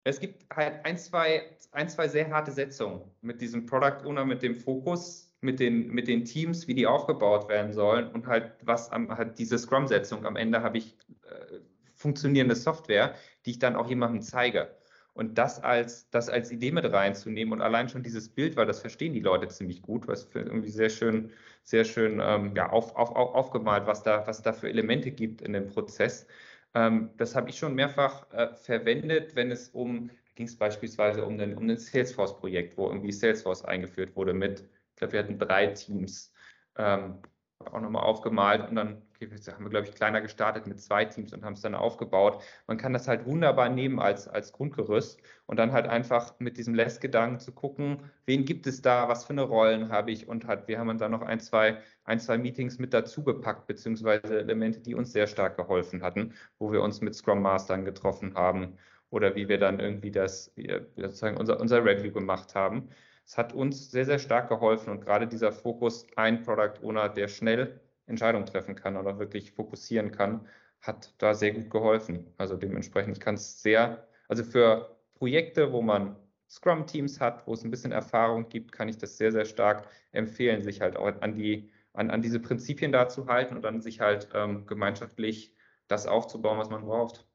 Es 0.06 0.20
gibt 0.20 0.44
halt 0.54 0.84
ein, 0.84 0.96
zwei, 0.96 1.42
ein, 1.72 1.88
zwei 1.88 2.06
sehr 2.06 2.30
harte 2.30 2.52
Setzungen 2.52 3.00
mit 3.22 3.40
diesem 3.40 3.66
Product 3.66 4.06
Owner, 4.06 4.24
mit 4.24 4.40
dem 4.40 4.54
Fokus, 4.54 5.34
mit 5.40 5.58
den, 5.58 5.88
mit 5.88 6.06
den 6.06 6.24
Teams, 6.24 6.68
wie 6.68 6.74
die 6.74 6.86
aufgebaut 6.86 7.48
werden 7.48 7.72
sollen 7.72 8.06
und 8.12 8.28
halt 8.28 8.52
was 8.62 8.92
am, 8.92 9.10
halt 9.10 9.36
diese 9.36 9.58
Scrum-Setzung. 9.58 10.24
Am 10.24 10.36
Ende 10.36 10.62
habe 10.62 10.78
ich 10.78 10.96
äh, 11.28 11.58
funktionierende 11.96 12.54
Software, 12.54 13.16
die 13.44 13.50
ich 13.50 13.58
dann 13.58 13.74
auch 13.74 13.88
jemandem 13.88 14.22
zeige. 14.22 14.70
Und 15.12 15.38
das 15.38 15.64
als, 15.64 16.08
das 16.10 16.28
als 16.28 16.52
Idee 16.52 16.70
mit 16.70 16.84
reinzunehmen 16.84 17.52
und 17.52 17.60
allein 17.60 17.88
schon 17.88 18.04
dieses 18.04 18.28
Bild, 18.28 18.54
weil 18.54 18.66
das 18.66 18.78
verstehen 18.78 19.12
die 19.12 19.20
Leute 19.20 19.48
ziemlich 19.48 19.82
gut, 19.82 20.06
was 20.06 20.28
irgendwie 20.32 20.70
sehr 20.70 20.90
schön, 20.90 21.32
sehr 21.64 21.84
schön 21.84 22.20
ähm, 22.22 22.54
ja, 22.54 22.70
auf, 22.70 22.94
auf, 22.94 23.10
auf, 23.16 23.34
aufgemalt, 23.34 23.86
was 23.86 24.04
da, 24.04 24.24
was 24.28 24.40
da 24.40 24.52
für 24.52 24.68
Elemente 24.68 25.10
gibt 25.10 25.42
in 25.42 25.52
dem 25.52 25.66
Prozess. 25.66 26.28
Ähm, 26.76 27.10
das 27.16 27.34
habe 27.34 27.48
ich 27.48 27.56
schon 27.56 27.74
mehrfach 27.74 28.30
äh, 28.32 28.54
verwendet, 28.54 29.34
wenn 29.34 29.50
es 29.50 29.70
um, 29.70 30.10
ging 30.34 30.46
es 30.46 30.58
beispielsweise 30.58 31.24
um 31.24 31.40
ein, 31.40 31.56
um 31.56 31.74
Salesforce-Projekt, 31.74 32.76
wo 32.76 32.88
irgendwie 32.88 33.12
Salesforce 33.12 33.64
eingeführt 33.64 34.14
wurde 34.14 34.34
mit, 34.34 34.60
ich 34.90 34.96
glaube, 34.96 35.14
wir 35.14 35.20
hatten 35.20 35.38
drei 35.38 35.68
Teams. 35.68 36.34
Ähm, 36.76 37.22
auch 37.60 37.80
nochmal 37.80 38.02
aufgemalt 38.02 38.68
und 38.68 38.76
dann 38.76 39.02
haben 39.20 39.64
wir, 39.64 39.70
glaube 39.70 39.86
ich, 39.86 39.94
kleiner 39.94 40.20
gestartet 40.20 40.66
mit 40.66 40.80
zwei 40.80 41.04
Teams 41.04 41.32
und 41.32 41.44
haben 41.44 41.54
es 41.54 41.60
dann 41.60 41.74
aufgebaut. 41.74 42.42
Man 42.66 42.76
kann 42.76 42.92
das 42.92 43.08
halt 43.08 43.26
wunderbar 43.26 43.68
nehmen 43.68 43.98
als, 43.98 44.28
als 44.28 44.52
Grundgerüst 44.52 45.20
und 45.46 45.58
dann 45.58 45.72
halt 45.72 45.86
einfach 45.86 46.34
mit 46.38 46.56
diesem 46.56 46.74
Less-Gedanken 46.74 47.40
zu 47.40 47.52
gucken, 47.52 48.10
wen 48.26 48.44
gibt 48.44 48.66
es 48.66 48.82
da, 48.82 49.08
was 49.08 49.24
für 49.24 49.30
eine 49.30 49.42
Rollen 49.42 49.90
habe 49.90 50.10
ich 50.10 50.28
und 50.28 50.46
halt, 50.46 50.68
wir 50.68 50.78
haben 50.78 50.98
dann 50.98 51.10
noch 51.10 51.22
ein, 51.22 51.40
zwei, 51.40 51.78
ein, 52.04 52.20
zwei 52.20 52.38
Meetings 52.38 52.78
mit 52.78 52.92
dazu 52.92 53.24
gepackt, 53.24 53.66
beziehungsweise 53.66 54.38
Elemente, 54.38 54.80
die 54.80 54.94
uns 54.94 55.12
sehr 55.12 55.26
stark 55.26 55.56
geholfen 55.56 56.02
hatten, 56.02 56.34
wo 56.58 56.72
wir 56.72 56.82
uns 56.82 57.00
mit 57.00 57.14
Scrum 57.14 57.42
Mastern 57.42 57.84
getroffen 57.84 58.34
haben 58.34 58.76
oder 59.10 59.34
wie 59.34 59.48
wir 59.48 59.58
dann 59.58 59.80
irgendwie 59.80 60.10
das, 60.10 60.52
sozusagen 60.96 61.36
unser, 61.36 61.60
unser 61.60 61.84
Review 61.84 62.12
gemacht 62.12 62.54
haben. 62.54 62.88
Es 63.24 63.36
hat 63.36 63.52
uns 63.52 63.90
sehr, 63.90 64.04
sehr 64.04 64.18
stark 64.20 64.48
geholfen 64.48 64.90
und 64.90 65.00
gerade 65.00 65.26
dieser 65.26 65.50
Fokus, 65.52 66.06
ein 66.16 66.42
Product 66.42 66.80
Owner, 66.82 67.08
der 67.08 67.28
schnell 67.28 67.80
Entscheidungen 68.06 68.46
treffen 68.46 68.74
kann 68.74 68.96
oder 68.96 69.18
wirklich 69.18 69.52
fokussieren 69.52 70.12
kann, 70.12 70.46
hat 70.80 71.14
da 71.18 71.34
sehr 71.34 71.52
gut 71.52 71.70
geholfen. 71.70 72.32
Also 72.38 72.56
dementsprechend, 72.56 73.16
ich 73.16 73.20
kann 73.20 73.34
es 73.34 73.62
sehr, 73.62 74.06
also 74.28 74.44
für 74.44 74.96
Projekte, 75.14 75.72
wo 75.72 75.82
man 75.82 76.16
Scrum-Teams 76.48 77.20
hat, 77.20 77.46
wo 77.46 77.54
es 77.54 77.64
ein 77.64 77.70
bisschen 77.70 77.92
Erfahrung 77.92 78.48
gibt, 78.48 78.72
kann 78.72 78.88
ich 78.88 78.98
das 78.98 79.16
sehr, 79.16 79.32
sehr 79.32 79.44
stark 79.44 79.88
empfehlen, 80.12 80.62
sich 80.62 80.80
halt 80.80 80.96
auch 80.96 81.20
an 81.20 81.34
die, 81.34 81.70
an, 81.92 82.10
an 82.10 82.22
diese 82.22 82.38
Prinzipien 82.38 82.92
da 82.92 83.08
zu 83.08 83.26
halten 83.26 83.56
und 83.56 83.62
dann 83.62 83.80
sich 83.80 84.00
halt 84.00 84.28
ähm, 84.34 84.66
gemeinschaftlich 84.66 85.54
das 85.88 86.06
aufzubauen, 86.06 86.58
was 86.58 86.70
man 86.70 86.84
braucht. 86.84 87.26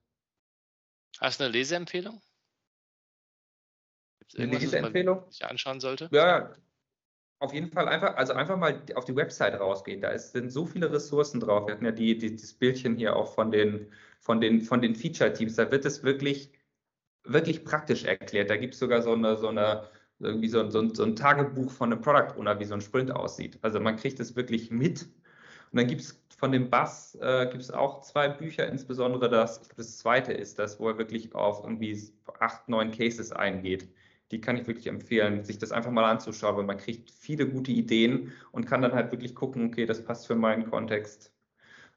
Hast 1.20 1.40
du 1.40 1.44
eine 1.44 1.54
Leseempfehlung? 1.54 2.22
Eine 4.38 4.46
Leseempfehlung? 4.46 5.18
Was 5.18 5.24
man 5.24 5.32
sich 5.32 5.46
anschauen 5.46 5.80
sollte? 5.82 6.10
Ja, 6.12 6.54
auf 7.42 7.54
jeden 7.54 7.72
Fall 7.72 7.88
einfach, 7.88 8.16
also 8.18 8.34
einfach 8.34 8.56
mal 8.58 8.82
auf 8.94 9.06
die 9.06 9.16
Website 9.16 9.60
rausgehen. 9.60 10.00
Da 10.00 10.10
ist, 10.10 10.32
sind 10.32 10.52
so 10.52 10.66
viele 10.66 10.92
Ressourcen 10.92 11.40
drauf. 11.40 11.66
Wir 11.66 11.74
hatten 11.74 11.86
ja 11.86 11.92
die, 11.92 12.16
die, 12.18 12.36
das 12.36 12.54
Bildchen 12.54 12.96
hier 12.96 13.16
auch 13.16 13.34
von 13.34 13.52
den, 13.52 13.88
von 14.20 14.40
den, 14.40 14.62
von 14.62 14.80
den 14.80 14.94
Feature-Teams. 14.96 15.56
Da 15.56 15.72
wird 15.72 15.84
es 15.86 16.04
wirklich, 16.04 16.52
wirklich 17.24 17.66
praktisch 17.66 18.06
erklärt. 18.06 18.52
Da 18.52 18.58
gibt 18.58 18.76
es 18.76 18.80
sogar 18.80 19.02
so 19.02 19.14
eine, 19.14 19.38
so 19.38 19.48
eine, 19.48 19.88
irgendwie 20.20 20.50
so, 20.50 20.70
so, 20.70 20.94
so 20.94 21.04
ein 21.04 21.16
Tagebuch 21.16 21.72
von 21.72 21.92
einem 21.92 22.02
Product 22.02 22.38
Owner, 22.38 22.60
wie 22.60 22.66
so 22.66 22.76
ein 22.76 22.82
Sprint 22.82 23.12
aussieht. 23.12 23.58
Also 23.64 23.80
man 23.80 23.96
kriegt 23.96 24.20
es 24.20 24.36
wirklich 24.36 24.70
mit. 24.70 25.04
Und 25.72 25.80
dann 25.80 25.88
gibt 25.88 26.02
es 26.02 26.24
von 26.38 26.52
dem 26.52 26.70
Bass 26.70 27.16
äh, 27.22 27.48
gibt 27.48 27.64
es 27.64 27.72
auch 27.72 28.02
zwei 28.02 28.30
Bücher, 28.30 28.68
insbesondere 28.68 29.30
das, 29.30 29.62
das 29.78 29.98
zweite 29.98 30.34
ist 30.34 30.60
das, 30.60 30.80
wo 30.80 30.90
er 30.90 30.98
wirklich 30.98 31.34
auf 31.36 31.64
irgendwie 31.64 32.12
acht, 32.40 32.68
neun 32.68 32.92
Cases 32.92 33.32
eingeht 33.32 33.88
die 34.32 34.42
kann 34.42 34.58
ich 34.58 34.68
wirklich 34.68 34.88
empfehlen, 34.88 35.44
sich 35.44 35.60
das 35.60 35.72
einfach 35.72 35.92
mal 35.92 36.10
anzuschauen, 36.10 36.56
weil 36.58 36.64
man 36.64 36.78
kriegt 36.78 37.12
viele 37.12 37.48
gute 37.48 37.72
Ideen 37.72 38.34
und 38.52 38.66
kann 38.66 38.82
dann 38.82 38.94
halt 38.94 39.12
wirklich 39.12 39.36
gucken, 39.36 39.68
okay, 39.68 39.86
das 39.86 40.04
passt 40.04 40.28
für 40.28 40.36
meinen 40.36 40.70
Kontext. 40.70 41.34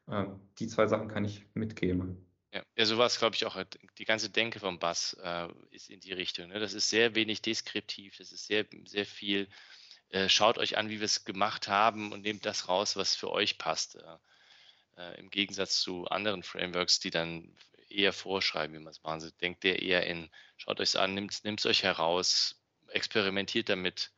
Ähm, 0.09 0.41
die 0.59 0.67
zwei 0.67 0.87
Sachen 0.87 1.09
kann 1.09 1.25
ich 1.25 1.45
mitgeben. 1.55 2.27
Ja, 2.53 2.63
ja 2.77 2.87
so 2.87 2.99
war 2.99 3.07
es, 3.07 3.19
glaube 3.19 3.37
ich, 3.37 3.47
auch. 3.47 3.63
Die 3.99 4.05
ganze 4.05 4.31
Denke 4.31 4.61
vom 4.61 4.79
Bass 4.79 5.17
äh, 5.23 5.49
ist 5.71 5.91
in 5.91 6.01
die 6.01 6.13
Richtung. 6.13 6.49
Ne? 6.49 6.59
Das 6.59 6.75
ist 6.75 6.91
sehr 6.91 7.15
wenig 7.15 7.41
deskriptiv, 7.41 8.17
das 8.19 8.33
ist 8.33 8.47
sehr, 8.47 8.67
sehr 8.85 9.07
viel. 9.07 9.49
Äh, 10.11 10.29
schaut 10.29 10.59
euch 10.59 10.77
an, 10.77 10.89
wie 10.89 10.99
wir 11.01 11.07
es 11.07 11.25
gemacht 11.25 11.69
haben 11.69 12.13
und 12.13 12.23
nehmt 12.23 12.45
das 12.47 12.69
raus, 12.69 12.97
was 12.97 13.15
für 13.15 13.31
euch 13.31 13.59
passt. 13.59 13.97
Äh, 14.97 15.21
Im 15.21 15.31
Gegensatz 15.31 15.81
zu 15.81 16.07
anderen 16.07 16.43
Frameworks, 16.43 17.01
die 17.01 17.11
dann 17.11 17.57
eher 17.95 18.13
vorschreiben, 18.13 18.75
wie 18.75 18.81
man 18.81 18.91
es 18.91 19.03
machen 19.03 19.21
soll. 19.21 19.33
Denkt 19.41 19.65
der 19.65 19.83
eher 19.83 20.07
in, 20.07 20.31
schaut 20.57 20.81
euch 20.81 20.91
es 20.91 20.97
an, 20.97 21.15
nimmt 21.15 21.61
es 21.61 21.67
euch 21.67 21.83
heraus, 21.83 22.61
experimentiert 22.89 23.69
damit 23.69 24.13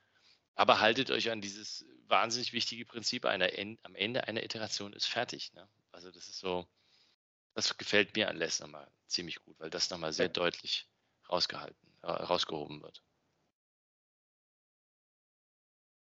Aber 0.54 0.80
haltet 0.80 1.10
euch 1.10 1.30
an 1.30 1.40
dieses 1.40 1.84
wahnsinnig 2.08 2.52
wichtige 2.52 2.86
Prinzip 2.86 3.26
einer 3.26 3.50
am 3.82 3.94
Ende 3.94 4.26
einer 4.26 4.42
Iteration 4.42 4.92
ist 4.92 5.06
fertig. 5.06 5.52
Ne? 5.54 5.68
Also 5.92 6.10
das 6.10 6.28
ist 6.28 6.38
so, 6.38 6.66
das 7.54 7.76
gefällt 7.76 8.16
mir 8.16 8.28
an 8.28 8.36
Less 8.36 8.60
nochmal 8.60 8.90
ziemlich 9.06 9.42
gut, 9.44 9.58
weil 9.60 9.70
das 9.70 9.90
nochmal 9.90 10.12
sehr 10.12 10.28
deutlich 10.28 10.88
rausgehalten, 11.28 11.92
äh, 12.02 12.06
rausgehoben 12.06 12.82
wird. 12.82 13.02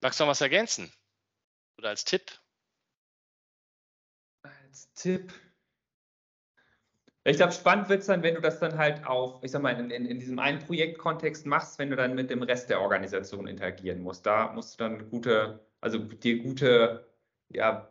Magst 0.01 0.19
du 0.19 0.25
noch 0.25 0.31
was 0.31 0.41
ergänzen? 0.41 0.93
Oder 1.79 1.91
als 1.91 2.05
Tipp? 2.05 2.41
Als 4.43 4.93
Tipp. 4.95 5.33
Ich 7.25 7.37
glaube, 7.37 7.53
spannend 7.53 7.89
wird 7.89 8.01
es 8.01 8.07
dann, 8.07 8.23
wenn 8.25 8.35
du 8.35 8.41
das 8.41 8.59
dann 8.59 8.77
halt 8.77 9.07
auch, 9.07 9.43
ich 9.45 9.53
sag 9.53 9.63
mal, 9.63 9.79
in, 9.79 9.91
in, 9.91 10.07
in, 10.07 10.19
diesem 10.19 10.41
einen 10.41 10.59
Projektkontext 10.59 11.47
machst, 11.47 11.79
wenn 11.79 11.91
du 11.91 11.97
dann 11.97 12.17
mit 12.17 12.31
dem 12.31 12.43
Rest 12.43 12.69
der 12.69 12.81
Organisation 12.81 13.47
interagieren 13.47 14.03
musst. 14.03 14.27
Da 14.27 14.53
musst 14.53 14.81
du 14.81 14.85
dann 14.85 15.09
gute, 15.09 15.61
also 15.81 15.99
dir 15.99 16.39
gute 16.43 17.07
ja, 17.51 17.89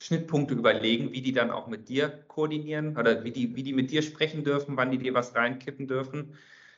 Schnittpunkte 0.00 0.54
überlegen, 0.54 1.12
wie 1.12 1.22
die 1.22 1.32
dann 1.32 1.50
auch 1.52 1.68
mit 1.68 1.88
dir 1.88 2.08
koordinieren 2.26 2.96
oder 2.96 3.22
wie 3.22 3.30
die, 3.30 3.54
wie 3.54 3.62
die 3.62 3.72
mit 3.72 3.90
dir 3.92 4.02
sprechen 4.02 4.42
dürfen, 4.42 4.76
wann 4.76 4.90
die 4.90 4.98
dir 4.98 5.14
was 5.14 5.36
reinkippen 5.36 5.86
dürfen. 5.86 6.36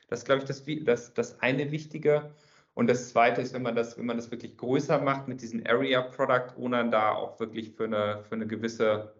Das 0.09 0.19
ist, 0.19 0.25
glaube 0.25 0.41
ich, 0.41 0.47
das, 0.47 0.63
das, 0.85 1.13
das 1.15 1.41
eine 1.41 1.71
Wichtige. 1.71 2.35
Und 2.75 2.87
das 2.87 3.09
Zweite 3.09 3.41
ist, 3.41 3.53
wenn 3.53 3.63
man 3.63 3.75
das, 3.75 3.97
wenn 3.97 4.05
man 4.05 4.17
das 4.17 4.29
wirklich 4.29 4.57
größer 4.57 4.99
macht 5.01 5.27
mit 5.27 5.41
diesen 5.41 5.65
Area 5.65 6.01
Product 6.01 6.55
Ownern, 6.57 6.91
da 6.91 7.11
auch 7.13 7.39
wirklich 7.39 7.71
für 7.71 7.85
eine, 7.85 8.23
für 8.27 8.35
eine 8.35 8.47
gewisse 8.47 9.13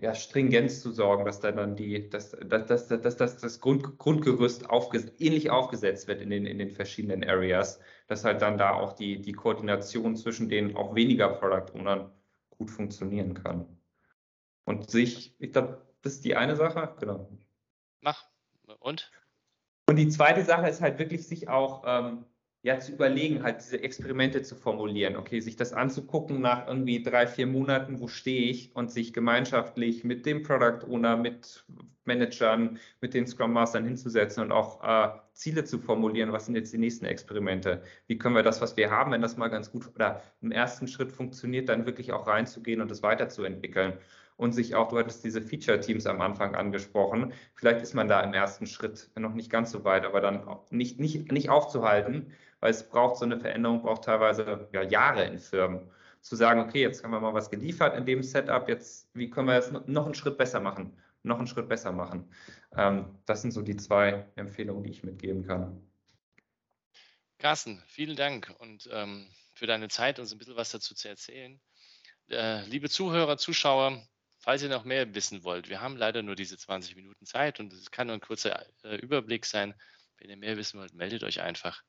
ja, 0.00 0.14
Stringenz 0.14 0.80
zu 0.80 0.92
sorgen, 0.92 1.24
dass 1.24 1.40
da 1.40 1.50
dann 1.50 1.74
die, 1.74 2.08
dass, 2.08 2.30
dass, 2.30 2.66
dass, 2.66 2.88
dass, 2.88 3.16
dass 3.16 3.36
das 3.38 3.60
Grund, 3.60 3.98
Grundgerüst 3.98 4.70
aufges 4.70 5.12
ähnlich 5.18 5.50
aufgesetzt 5.50 6.06
wird 6.06 6.22
in 6.22 6.30
den, 6.30 6.46
in 6.46 6.58
den 6.58 6.70
verschiedenen 6.70 7.28
Areas, 7.28 7.80
dass 8.06 8.24
halt 8.24 8.40
dann 8.40 8.58
da 8.58 8.74
auch 8.74 8.92
die, 8.92 9.20
die 9.20 9.32
Koordination 9.32 10.14
zwischen 10.14 10.48
den 10.48 10.76
auch 10.76 10.94
weniger 10.94 11.28
Product 11.28 11.74
Ownern 11.74 12.12
gut 12.50 12.70
funktionieren 12.70 13.34
kann. 13.34 13.66
Und 14.64 14.88
sich, 14.88 15.34
ich 15.40 15.52
glaube, 15.52 15.84
das 16.02 16.14
ist 16.14 16.24
die 16.24 16.36
eine 16.36 16.54
Sache, 16.54 16.94
genau. 17.00 17.28
Mach. 18.00 18.24
Und? 18.78 19.10
Und 19.86 19.96
die 19.96 20.08
zweite 20.08 20.44
Sache 20.44 20.68
ist 20.68 20.80
halt 20.80 20.98
wirklich 20.98 21.26
sich 21.26 21.48
auch 21.48 21.82
ähm, 21.86 22.24
ja, 22.62 22.78
zu 22.80 22.92
überlegen, 22.92 23.42
halt 23.44 23.60
diese 23.60 23.82
Experimente 23.82 24.42
zu 24.42 24.56
formulieren. 24.56 25.16
Okay, 25.16 25.40
sich 25.40 25.56
das 25.56 25.72
anzugucken 25.72 26.40
nach 26.40 26.66
irgendwie 26.66 27.02
drei, 27.02 27.26
vier 27.26 27.46
Monaten, 27.46 28.00
wo 28.00 28.08
stehe 28.08 28.50
ich 28.50 28.74
und 28.74 28.90
sich 28.90 29.12
gemeinschaftlich 29.12 30.02
mit 30.04 30.26
dem 30.26 30.42
Product 30.42 30.84
Owner, 30.88 31.16
mit 31.16 31.64
Managern, 32.04 32.78
mit 33.00 33.14
den 33.14 33.26
Scrum 33.26 33.52
Mastern 33.52 33.84
hinzusetzen 33.84 34.42
und 34.42 34.50
auch 34.52 34.82
äh, 34.82 35.18
Ziele 35.34 35.64
zu 35.64 35.78
formulieren. 35.78 36.32
Was 36.32 36.46
sind 36.46 36.56
jetzt 36.56 36.72
die 36.72 36.78
nächsten 36.78 37.04
Experimente? 37.04 37.82
Wie 38.08 38.18
können 38.18 38.34
wir 38.34 38.42
das, 38.42 38.60
was 38.60 38.76
wir 38.76 38.90
haben, 38.90 39.12
wenn 39.12 39.22
das 39.22 39.36
mal 39.36 39.48
ganz 39.48 39.70
gut 39.70 39.88
oder 39.94 40.22
im 40.40 40.50
ersten 40.50 40.88
Schritt 40.88 41.12
funktioniert, 41.12 41.68
dann 41.68 41.86
wirklich 41.86 42.12
auch 42.12 42.26
reinzugehen 42.26 42.80
und 42.80 42.90
es 42.90 43.02
weiterzuentwickeln? 43.02 43.94
und 44.38 44.52
sich 44.52 44.76
auch, 44.76 44.88
du 44.88 44.98
hattest 44.98 45.24
diese 45.24 45.42
Feature-Teams 45.42 46.06
am 46.06 46.20
Anfang 46.20 46.54
angesprochen. 46.54 47.32
Vielleicht 47.54 47.82
ist 47.82 47.94
man 47.94 48.06
da 48.06 48.20
im 48.20 48.32
ersten 48.32 48.66
Schritt 48.66 49.10
noch 49.16 49.34
nicht 49.34 49.50
ganz 49.50 49.72
so 49.72 49.84
weit, 49.84 50.06
aber 50.06 50.20
dann 50.20 50.46
nicht, 50.70 51.00
nicht, 51.00 51.32
nicht 51.32 51.50
aufzuhalten, 51.50 52.32
weil 52.60 52.70
es 52.70 52.88
braucht 52.88 53.16
so 53.16 53.24
eine 53.24 53.38
Veränderung, 53.38 53.82
braucht 53.82 54.04
teilweise 54.04 54.68
ja, 54.72 54.82
Jahre 54.82 55.24
in 55.24 55.38
Firmen. 55.38 55.90
Zu 56.20 56.34
sagen, 56.34 56.60
okay, 56.60 56.80
jetzt 56.80 57.04
haben 57.04 57.12
wir 57.12 57.20
mal 57.20 57.34
was 57.34 57.50
geliefert 57.50 57.96
in 57.96 58.04
dem 58.04 58.22
Setup, 58.22 58.68
jetzt, 58.68 59.08
wie 59.14 59.30
können 59.30 59.48
wir 59.48 59.54
es 59.54 59.70
noch 59.86 60.04
einen 60.04 60.14
Schritt 60.14 60.36
besser 60.36 60.60
machen? 60.60 60.96
Noch 61.22 61.38
einen 61.38 61.46
Schritt 61.46 61.68
besser 61.68 61.92
machen. 61.92 62.30
Ähm, 62.76 63.18
das 63.24 63.42
sind 63.42 63.52
so 63.52 63.62
die 63.62 63.76
zwei 63.76 64.26
Empfehlungen, 64.34 64.82
die 64.82 64.90
ich 64.90 65.04
mitgeben 65.04 65.46
kann. 65.46 65.80
Carsten, 67.38 67.82
vielen 67.86 68.16
Dank 68.16 68.52
und 68.58 68.88
ähm, 68.92 69.28
für 69.54 69.66
deine 69.66 69.88
Zeit, 69.88 70.18
uns 70.18 70.32
ein 70.32 70.38
bisschen 70.38 70.56
was 70.56 70.72
dazu 70.72 70.94
zu 70.94 71.08
erzählen. 71.08 71.60
Äh, 72.28 72.64
liebe 72.64 72.90
Zuhörer, 72.90 73.38
Zuschauer, 73.38 74.02
falls 74.38 74.62
ihr 74.62 74.68
noch 74.68 74.84
mehr 74.84 75.14
wissen 75.14 75.44
wollt, 75.44 75.68
wir 75.68 75.80
haben 75.80 75.96
leider 75.96 76.22
nur 76.22 76.34
diese 76.34 76.58
20 76.58 76.96
Minuten 76.96 77.26
Zeit 77.26 77.60
und 77.60 77.72
es 77.72 77.92
kann 77.92 78.08
nur 78.08 78.16
ein 78.16 78.20
kurzer 78.20 78.66
äh, 78.82 78.96
Überblick 78.96 79.46
sein. 79.46 79.74
Wenn 80.18 80.30
ihr 80.30 80.36
mehr 80.36 80.56
wissen 80.56 80.80
wollt, 80.80 80.94
meldet 80.94 81.22
euch 81.22 81.40
einfach 81.40 81.82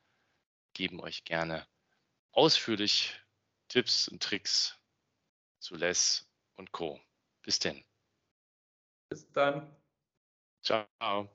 geben 0.73 0.99
euch 0.99 1.23
gerne 1.25 1.67
ausführlich 2.31 3.19
Tipps 3.67 4.07
und 4.07 4.21
Tricks 4.23 4.77
zu 5.59 5.75
Les 5.75 6.27
und 6.55 6.71
Co. 6.71 6.99
Bis 7.41 7.59
denn. 7.59 7.83
Bis 9.09 9.31
dann. 9.31 9.75
Ciao. 10.61 11.29